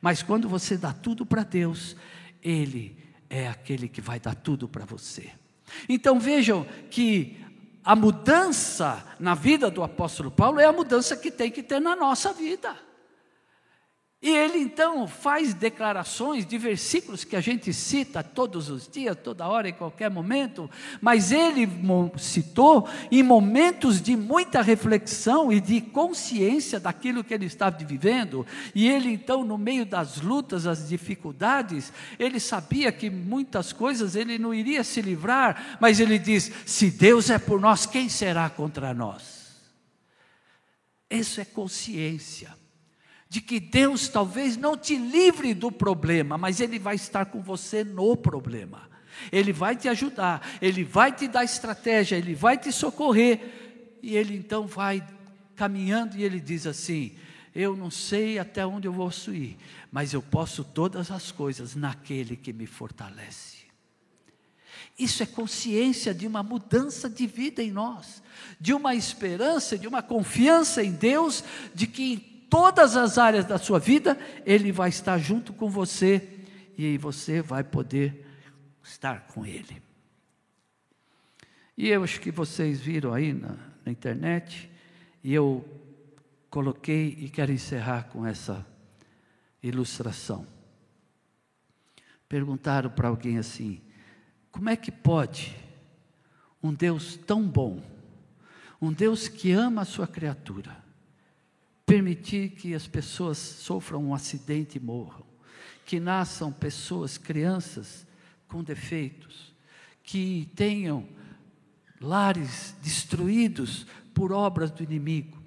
Mas 0.00 0.22
quando 0.22 0.48
você 0.48 0.76
dá 0.76 0.92
tudo 0.92 1.26
para 1.26 1.42
Deus, 1.42 1.96
Ele 2.40 2.96
é 3.28 3.48
aquele 3.48 3.88
que 3.88 4.00
vai 4.00 4.20
dar 4.20 4.36
tudo 4.36 4.68
para 4.68 4.84
você. 4.84 5.32
Então 5.88 6.20
vejam 6.20 6.64
que 6.88 7.44
a 7.84 7.96
mudança 7.96 9.04
na 9.18 9.34
vida 9.34 9.68
do 9.68 9.82
apóstolo 9.82 10.30
Paulo 10.30 10.60
é 10.60 10.64
a 10.64 10.72
mudança 10.72 11.16
que 11.16 11.28
tem 11.28 11.50
que 11.50 11.60
ter 11.60 11.80
na 11.80 11.96
nossa 11.96 12.32
vida. 12.32 12.76
E 14.22 14.30
ele 14.30 14.58
então 14.58 15.06
faz 15.06 15.52
declarações 15.52 16.46
de 16.46 16.56
versículos 16.56 17.22
que 17.22 17.36
a 17.36 17.40
gente 17.40 17.70
cita 17.72 18.22
todos 18.22 18.70
os 18.70 18.88
dias, 18.88 19.16
toda 19.22 19.46
hora, 19.46 19.68
em 19.68 19.74
qualquer 19.74 20.10
momento, 20.10 20.70
mas 21.02 21.32
ele 21.32 21.68
citou 22.18 22.88
em 23.12 23.22
momentos 23.22 24.00
de 24.00 24.16
muita 24.16 24.62
reflexão 24.62 25.52
e 25.52 25.60
de 25.60 25.82
consciência 25.82 26.80
daquilo 26.80 27.22
que 27.22 27.34
ele 27.34 27.44
estava 27.44 27.76
vivendo, 27.84 28.46
e 28.74 28.88
ele 28.88 29.12
então, 29.12 29.44
no 29.44 29.58
meio 29.58 29.84
das 29.84 30.20
lutas, 30.20 30.66
as 30.66 30.88
dificuldades, 30.88 31.92
ele 32.18 32.40
sabia 32.40 32.90
que 32.90 33.10
muitas 33.10 33.70
coisas 33.70 34.16
ele 34.16 34.38
não 34.38 34.54
iria 34.54 34.82
se 34.82 35.02
livrar, 35.02 35.76
mas 35.78 36.00
ele 36.00 36.18
diz: 36.18 36.50
se 36.64 36.90
Deus 36.90 37.28
é 37.28 37.38
por 37.38 37.60
nós, 37.60 37.84
quem 37.84 38.08
será 38.08 38.48
contra 38.48 38.94
nós? 38.94 39.54
Isso 41.10 41.38
é 41.38 41.44
consciência 41.44 42.65
de 43.28 43.40
que 43.40 43.58
Deus 43.58 44.08
talvez 44.08 44.56
não 44.56 44.76
te 44.76 44.96
livre 44.96 45.52
do 45.52 45.70
problema, 45.72 46.38
mas 46.38 46.60
Ele 46.60 46.78
vai 46.78 46.94
estar 46.94 47.26
com 47.26 47.42
você 47.42 47.82
no 47.82 48.16
problema. 48.16 48.88
Ele 49.32 49.52
vai 49.52 49.74
te 49.74 49.88
ajudar, 49.88 50.46
Ele 50.60 50.84
vai 50.84 51.12
te 51.12 51.26
dar 51.26 51.44
estratégia, 51.44 52.16
Ele 52.16 52.34
vai 52.34 52.56
te 52.56 52.70
socorrer. 52.70 53.98
E 54.02 54.16
Ele 54.16 54.36
então 54.36 54.66
vai 54.66 55.06
caminhando 55.56 56.16
e 56.16 56.22
Ele 56.22 56.38
diz 56.38 56.66
assim: 56.66 57.16
Eu 57.54 57.76
não 57.76 57.90
sei 57.90 58.38
até 58.38 58.64
onde 58.64 58.86
eu 58.86 58.92
vou 58.92 59.10
ir, 59.28 59.56
mas 59.90 60.12
eu 60.12 60.22
posso 60.22 60.62
todas 60.62 61.10
as 61.10 61.32
coisas 61.32 61.74
naquele 61.74 62.36
que 62.36 62.52
me 62.52 62.66
fortalece. 62.66 63.56
Isso 64.98 65.22
é 65.22 65.26
consciência 65.26 66.14
de 66.14 66.26
uma 66.26 66.42
mudança 66.42 67.10
de 67.10 67.26
vida 67.26 67.62
em 67.62 67.70
nós, 67.70 68.22
de 68.58 68.72
uma 68.72 68.94
esperança, 68.94 69.76
de 69.76 69.86
uma 69.86 70.02
confiança 70.02 70.82
em 70.82 70.92
Deus, 70.92 71.44
de 71.74 71.86
que 71.86 72.35
todas 72.56 72.96
as 72.96 73.18
áreas 73.18 73.44
da 73.44 73.58
sua 73.58 73.78
vida, 73.78 74.18
Ele 74.46 74.72
vai 74.72 74.88
estar 74.88 75.18
junto 75.18 75.52
com 75.52 75.68
você 75.68 76.26
e 76.78 76.96
você 76.96 77.42
vai 77.42 77.62
poder 77.62 78.26
estar 78.82 79.26
com 79.26 79.44
Ele. 79.44 79.82
E 81.76 81.90
eu 81.90 82.02
acho 82.02 82.18
que 82.18 82.30
vocês 82.30 82.80
viram 82.80 83.12
aí 83.12 83.34
na, 83.34 83.58
na 83.84 83.92
internet, 83.92 84.70
e 85.22 85.34
eu 85.34 85.68
coloquei 86.48 87.14
e 87.20 87.28
quero 87.28 87.52
encerrar 87.52 88.04
com 88.04 88.24
essa 88.24 88.66
ilustração. 89.62 90.46
Perguntaram 92.26 92.88
para 92.88 93.08
alguém 93.08 93.36
assim: 93.36 93.82
como 94.50 94.70
é 94.70 94.76
que 94.76 94.90
pode 94.90 95.54
um 96.62 96.72
Deus 96.72 97.18
tão 97.18 97.46
bom, 97.46 97.82
um 98.80 98.94
Deus 98.94 99.28
que 99.28 99.52
ama 99.52 99.82
a 99.82 99.84
sua 99.84 100.06
criatura, 100.06 100.85
permitir 101.86 102.50
que 102.50 102.74
as 102.74 102.86
pessoas 102.86 103.38
sofram 103.38 104.04
um 104.04 104.14
acidente 104.14 104.76
e 104.76 104.80
morram, 104.80 105.24
que 105.86 106.00
nasçam 106.00 106.52
pessoas, 106.52 107.16
crianças 107.16 108.04
com 108.48 108.62
defeitos, 108.62 109.54
que 110.02 110.50
tenham 110.56 111.08
lares 112.00 112.74
destruídos 112.82 113.86
por 114.12 114.32
obras 114.32 114.70
do 114.72 114.82
inimigo. 114.82 115.40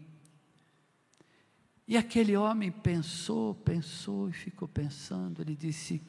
E 1.86 1.97
aquele 1.97 2.38
homem 2.38 2.71
pensou, 2.71 3.54
pensou 3.54 4.30
e 4.30 4.34
ficou 4.34 4.67
pensando. 4.67 5.41
Ele 5.41 5.56
disse: 5.56 6.02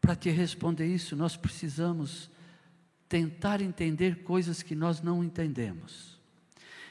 para 0.00 0.16
te 0.16 0.30
responder 0.30 0.86
isso, 0.86 1.14
nós 1.14 1.36
precisamos 1.36 2.30
tentar 3.08 3.60
entender 3.60 4.22
coisas 4.22 4.62
que 4.62 4.74
nós 4.74 5.00
não 5.00 5.22
entendemos. 5.22 6.19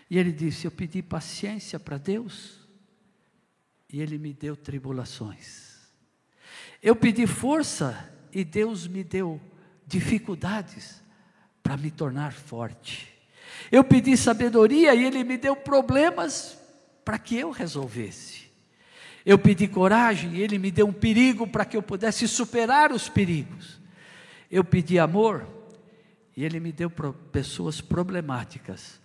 E 0.09 0.17
ele 0.17 0.31
disse: 0.31 0.65
Eu 0.65 0.71
pedi 0.71 1.01
paciência 1.01 1.79
para 1.79 1.97
Deus 1.97 2.67
e 3.91 4.01
ele 4.01 4.17
me 4.17 4.33
deu 4.33 4.55
tribulações. 4.55 5.77
Eu 6.81 6.95
pedi 6.95 7.27
força 7.27 8.11
e 8.31 8.43
Deus 8.43 8.87
me 8.87 9.03
deu 9.03 9.39
dificuldades 9.85 11.03
para 11.61 11.77
me 11.77 11.91
tornar 11.91 12.33
forte. 12.33 13.07
Eu 13.71 13.83
pedi 13.83 14.15
sabedoria 14.15 14.95
e 14.95 15.03
ele 15.03 15.23
me 15.23 15.37
deu 15.37 15.55
problemas 15.55 16.57
para 17.03 17.19
que 17.19 17.35
eu 17.35 17.51
resolvesse. 17.51 18.49
Eu 19.25 19.37
pedi 19.37 19.67
coragem 19.67 20.35
e 20.35 20.41
ele 20.41 20.57
me 20.57 20.71
deu 20.71 20.87
um 20.87 20.93
perigo 20.93 21.45
para 21.45 21.65
que 21.65 21.75
eu 21.75 21.83
pudesse 21.83 22.27
superar 22.27 22.91
os 22.91 23.09
perigos. 23.09 23.79
Eu 24.49 24.63
pedi 24.63 24.97
amor 24.97 25.47
e 26.35 26.43
ele 26.43 26.59
me 26.59 26.71
deu 26.71 26.89
pessoas 27.31 27.81
problemáticas 27.81 28.99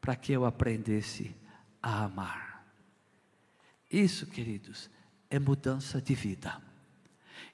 para 0.00 0.16
que 0.16 0.32
eu 0.32 0.44
aprendesse 0.44 1.34
a 1.82 2.04
amar. 2.04 2.64
Isso, 3.90 4.26
queridos, 4.26 4.88
é 5.28 5.38
mudança 5.38 6.00
de 6.00 6.14
vida. 6.14 6.60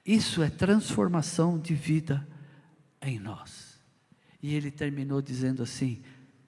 Isso 0.05 0.41
é 0.41 0.49
transformação 0.49 1.59
de 1.59 1.73
vida 1.73 2.27
em 3.01 3.19
nós. 3.19 3.79
E 4.41 4.53
ele 4.53 4.71
terminou 4.71 5.21
dizendo 5.21 5.63
assim: 5.63 6.01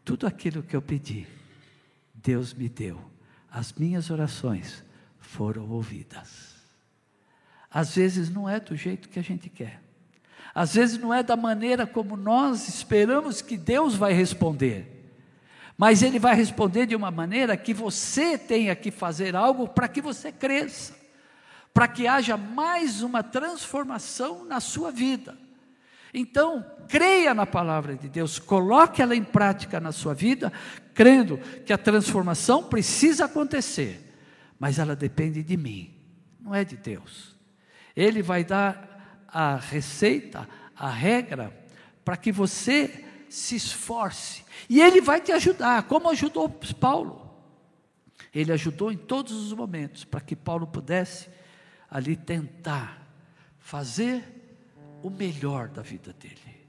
tudo 0.06 0.28
aquilo 0.28 0.64
que 0.64 0.76
eu 0.76 0.82
pedi, 0.82 1.28
Deus 2.14 2.54
me 2.54 2.70
deu. 2.70 3.00
As 3.50 3.74
minhas 3.74 4.10
orações 4.10 4.84
foram 5.20 5.70
ouvidas. 5.70 6.56
Às 7.70 7.96
vezes 7.96 8.30
não 8.30 8.48
é 8.48 8.60
do 8.60 8.76
jeito 8.76 9.10
que 9.10 9.20
a 9.20 9.24
gente 9.24 9.50
quer. 9.50 9.82
Às 10.54 10.74
vezes 10.74 10.98
não 10.98 11.14
é 11.14 11.22
da 11.22 11.36
maneira 11.36 11.86
como 11.86 12.18
nós 12.18 12.68
esperamos 12.68 13.42
que 13.42 13.58
Deus 13.58 13.96
vai 13.96 14.14
responder. 14.14 14.99
Mas 15.80 16.04
ele 16.04 16.20
vai 16.20 16.36
responder 16.36 16.86
de 16.88 16.94
uma 16.94 17.10
maneira 17.10 17.56
que 17.56 17.74
você 17.74 18.38
tenha 18.38 18.76
que 18.76 18.92
fazer 18.92 19.34
algo 19.34 19.66
para 19.66 19.88
que 19.88 20.02
você 20.02 20.30
cresça, 20.30 20.94
para 21.74 21.88
que 21.88 22.06
haja 22.06 22.36
mais 22.36 23.02
uma 23.02 23.24
transformação 23.24 24.44
na 24.44 24.60
sua 24.60 24.92
vida. 24.92 25.38
Então, 26.14 26.66
creia 26.90 27.34
na 27.34 27.46
palavra 27.46 27.96
de 27.96 28.10
Deus, 28.10 28.38
coloque 28.38 29.02
ela 29.02 29.16
em 29.16 29.24
prática 29.24 29.80
na 29.80 29.94
sua 29.94 30.14
vida, 30.14 30.52
crendo 30.94 31.38
que 31.66 31.72
a 31.72 31.78
transformação 31.78 32.62
precisa 32.62 33.24
acontecer, 33.24 34.14
mas 34.60 34.80
ela 34.80 34.98
depende 34.98 35.42
de 35.42 35.56
mim, 35.56 35.96
não 36.42 36.54
é 36.54 36.66
de 36.66 36.76
Deus. 36.76 37.38
Ele 37.96 38.22
vai 38.22 38.44
dar 38.44 39.24
a 39.30 39.56
receita, 39.56 40.46
a 40.76 40.90
regra, 40.90 41.58
para 42.04 42.18
que 42.18 42.34
você 42.34 43.06
se 43.30 43.56
esforce, 43.56 44.44
e 44.68 44.82
Ele 44.82 45.02
vai 45.02 45.22
te 45.22 45.32
ajudar, 45.32 45.84
como 45.84 46.10
ajudou 46.10 46.50
Paulo. 46.80 47.30
Ele 48.34 48.52
ajudou 48.52 48.92
em 48.92 48.98
todos 48.98 49.32
os 49.32 49.54
momentos, 49.54 50.04
para 50.04 50.22
que 50.22 50.36
Paulo 50.36 50.68
pudesse 50.68 51.30
ali 51.90 52.16
tentar 52.16 53.08
fazer 53.58 54.24
o 55.02 55.10
melhor 55.10 55.70
da 55.70 55.82
vida 55.82 56.14
dele. 56.14 56.68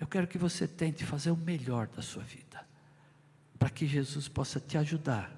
Eu 0.00 0.06
quero 0.06 0.26
que 0.26 0.38
você 0.38 0.66
tente 0.66 1.04
fazer 1.04 1.30
o 1.30 1.36
melhor 1.36 1.86
da 1.88 2.02
sua 2.02 2.22
vida, 2.22 2.66
para 3.58 3.70
que 3.70 3.86
Jesus 3.86 4.28
possa 4.28 4.60
te 4.60 4.76
ajudar 4.78 5.34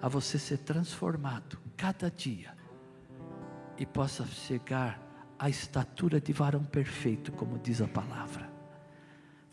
a 0.00 0.08
você 0.08 0.38
ser 0.38 0.58
transformado 0.58 1.58
cada 1.76 2.10
dia 2.10 2.54
e 3.78 3.86
possa 3.86 4.26
chegar 4.26 5.00
à 5.38 5.48
estatura 5.48 6.20
de 6.20 6.32
varão 6.32 6.64
perfeito, 6.64 7.32
como 7.32 7.58
diz 7.58 7.80
a 7.80 7.88
palavra. 7.88 8.53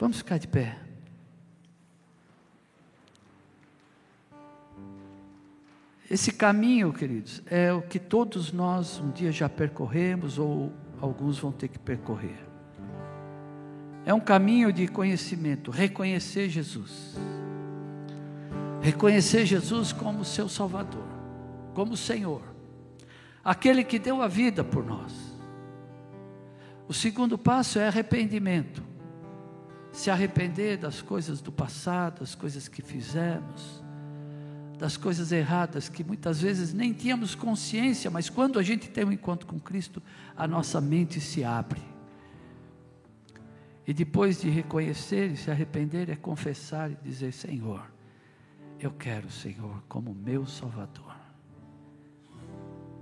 Vamos 0.02 0.18
ficar 0.18 0.40
de 0.40 0.48
pé. 0.48 0.80
Esse 6.10 6.32
caminho, 6.32 6.92
queridos, 6.92 7.44
é 7.46 7.72
o 7.72 7.84
que 7.84 8.00
todos 8.00 8.52
nós 8.52 9.00
um 9.00 9.12
dia 9.12 9.32
já 9.32 9.48
percorremos 9.48 10.40
ou 10.40 10.74
alguns 11.00 11.38
vão 11.38 11.52
ter 11.52 11.68
que 11.68 11.78
percorrer. 11.78 12.40
É 14.04 14.12
um 14.12 14.20
caminho 14.20 14.74
de 14.74 14.88
conhecimento, 14.88 15.70
reconhecer 15.70 16.50
Jesus. 16.50 17.16
Reconhecer 18.82 19.46
Jesus 19.46 19.94
como 19.94 20.26
seu 20.26 20.50
Salvador, 20.50 21.06
como 21.76 21.96
Senhor, 21.96 22.42
aquele 23.44 23.84
que 23.84 24.00
deu 24.00 24.24
a 24.24 24.28
vida 24.28 24.64
por 24.64 24.84
nós. 24.84 25.14
O 26.88 26.94
segundo 26.94 27.38
passo 27.38 27.78
é 27.78 27.88
arrependimento. 27.88 28.90
Se 29.91 30.10
arrepender 30.10 30.77
das 30.77 31.01
coisas 31.01 31.41
do 31.41 31.51
passado, 31.51 32.19
das 32.19 32.34
coisas 32.34 32.67
que 32.67 32.82
fizemos, 32.82 33.84
das 34.82 34.97
coisas 34.97 35.32
erradas 35.32 35.89
que 35.89 36.04
muitas 36.04 36.41
vezes 36.41 36.73
nem 36.73 36.91
tínhamos 36.91 37.36
consciência, 37.36 38.10
mas 38.10 38.30
quando 38.30 38.58
a 38.58 38.63
gente 38.63 38.89
tem 38.89 39.06
um 39.06 39.12
encontro 39.12 39.45
com 39.45 39.60
Cristo, 39.60 40.01
a 40.36 40.47
nossa 40.47 40.82
mente 40.82 41.19
se 41.19 41.43
abre. 41.43 41.82
E 43.86 43.93
depois 43.93 44.41
de 44.41 44.49
reconhecer 44.49 45.32
e 45.32 45.38
se 45.38 45.51
arrepender, 45.51 46.10
é 46.10 46.15
confessar 46.15 46.89
e 46.89 46.95
dizer: 47.04 47.34
Senhor, 47.34 47.84
eu 48.80 48.91
quero 48.91 49.27
o 49.27 49.32
Senhor 49.32 49.84
como 49.88 50.15
meu 50.15 50.45
Salvador. 50.45 51.15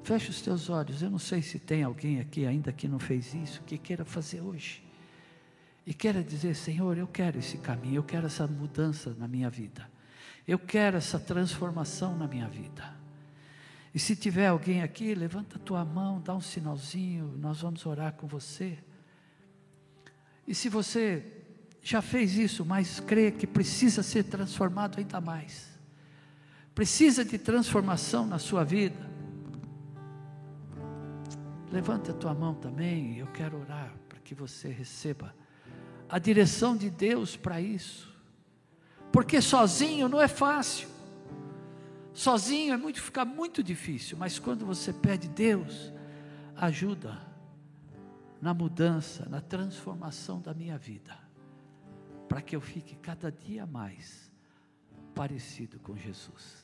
Feche 0.04 0.32
os 0.32 0.42
teus 0.42 0.70
olhos. 0.70 1.02
Eu 1.02 1.10
não 1.10 1.20
sei 1.20 1.42
se 1.42 1.60
tem 1.60 1.84
alguém 1.84 2.20
aqui 2.20 2.46
ainda 2.46 2.74
que 2.74 2.88
não 2.88 3.00
fez 3.00 3.34
isso, 3.34 3.62
que 3.66 3.78
queira 3.78 4.04
fazer 4.04 4.42
hoje. 4.42 4.84
E 5.90 5.94
queira 5.96 6.24
dizer: 6.24 6.56
Senhor, 6.56 7.00
eu 7.00 7.08
quero 7.08 7.40
esse 7.40 7.58
caminho, 7.58 7.96
eu 7.96 8.04
quero 8.04 8.28
essa 8.28 8.46
mudança 8.46 9.16
na 9.18 9.28
minha 9.28 9.50
vida. 9.50 9.90
Eu 10.48 10.60
quero 10.60 10.98
essa 10.98 11.20
transformação 11.20 12.16
na 12.16 12.28
minha 12.28 12.48
vida. 12.48 12.94
E 13.92 13.98
se 13.98 14.16
tiver 14.16 14.46
alguém 14.46 14.84
aqui, 14.84 15.16
levanta 15.16 15.56
a 15.56 15.60
tua 15.60 15.84
mão, 15.84 16.22
dá 16.22 16.36
um 16.36 16.42
sinalzinho, 16.42 17.34
nós 17.40 17.62
vamos 17.62 17.88
orar 17.88 18.14
com 18.14 18.28
você. 18.28 18.78
E 20.48 20.54
se 20.54 20.70
você 20.70 21.26
já 21.82 22.04
fez 22.04 22.38
isso, 22.38 22.64
mas 22.64 23.00
crê 23.00 23.32
que 23.32 23.48
precisa 23.48 24.04
ser 24.04 24.26
transformado 24.26 25.00
ainda 25.00 25.20
mais, 25.20 25.70
precisa 26.76 27.26
de 27.26 27.40
transformação 27.40 28.28
na 28.28 28.38
sua 28.38 28.64
vida, 28.64 29.10
levante 31.72 32.12
a 32.12 32.14
tua 32.14 32.36
mão 32.36 32.54
também, 32.54 33.18
eu 33.18 33.28
quero 33.28 33.60
orar 33.60 33.92
para 34.08 34.20
que 34.20 34.36
você 34.36 34.70
receba 34.70 35.34
a 36.10 36.18
direção 36.18 36.76
de 36.76 36.90
Deus 36.90 37.38
para 37.38 37.62
isso, 37.62 38.12
porque 39.12 39.42
sozinho 39.42 40.10
não 40.10 40.20
é 40.20 40.28
fácil, 40.28 40.90
sozinho 42.14 42.74
é 42.74 42.78
muito, 42.78 43.02
fica 43.02 43.24
muito 43.24 43.64
difícil, 43.64 44.18
mas 44.18 44.40
quando 44.40 44.66
você 44.66 44.92
pede 44.92 45.28
Deus, 45.30 45.94
ajuda 46.56 47.18
na 48.42 48.54
mudança, 48.54 49.28
na 49.30 49.40
transformação 49.40 50.42
da 50.42 50.54
minha 50.54 50.78
vida, 50.78 51.18
para 52.28 52.42
que 52.42 52.56
eu 52.56 52.62
fique 52.62 52.96
cada 52.96 53.32
dia 53.32 53.66
mais 53.66 54.32
parecido 55.14 55.80
com 55.80 55.96
Jesus. 55.96 56.59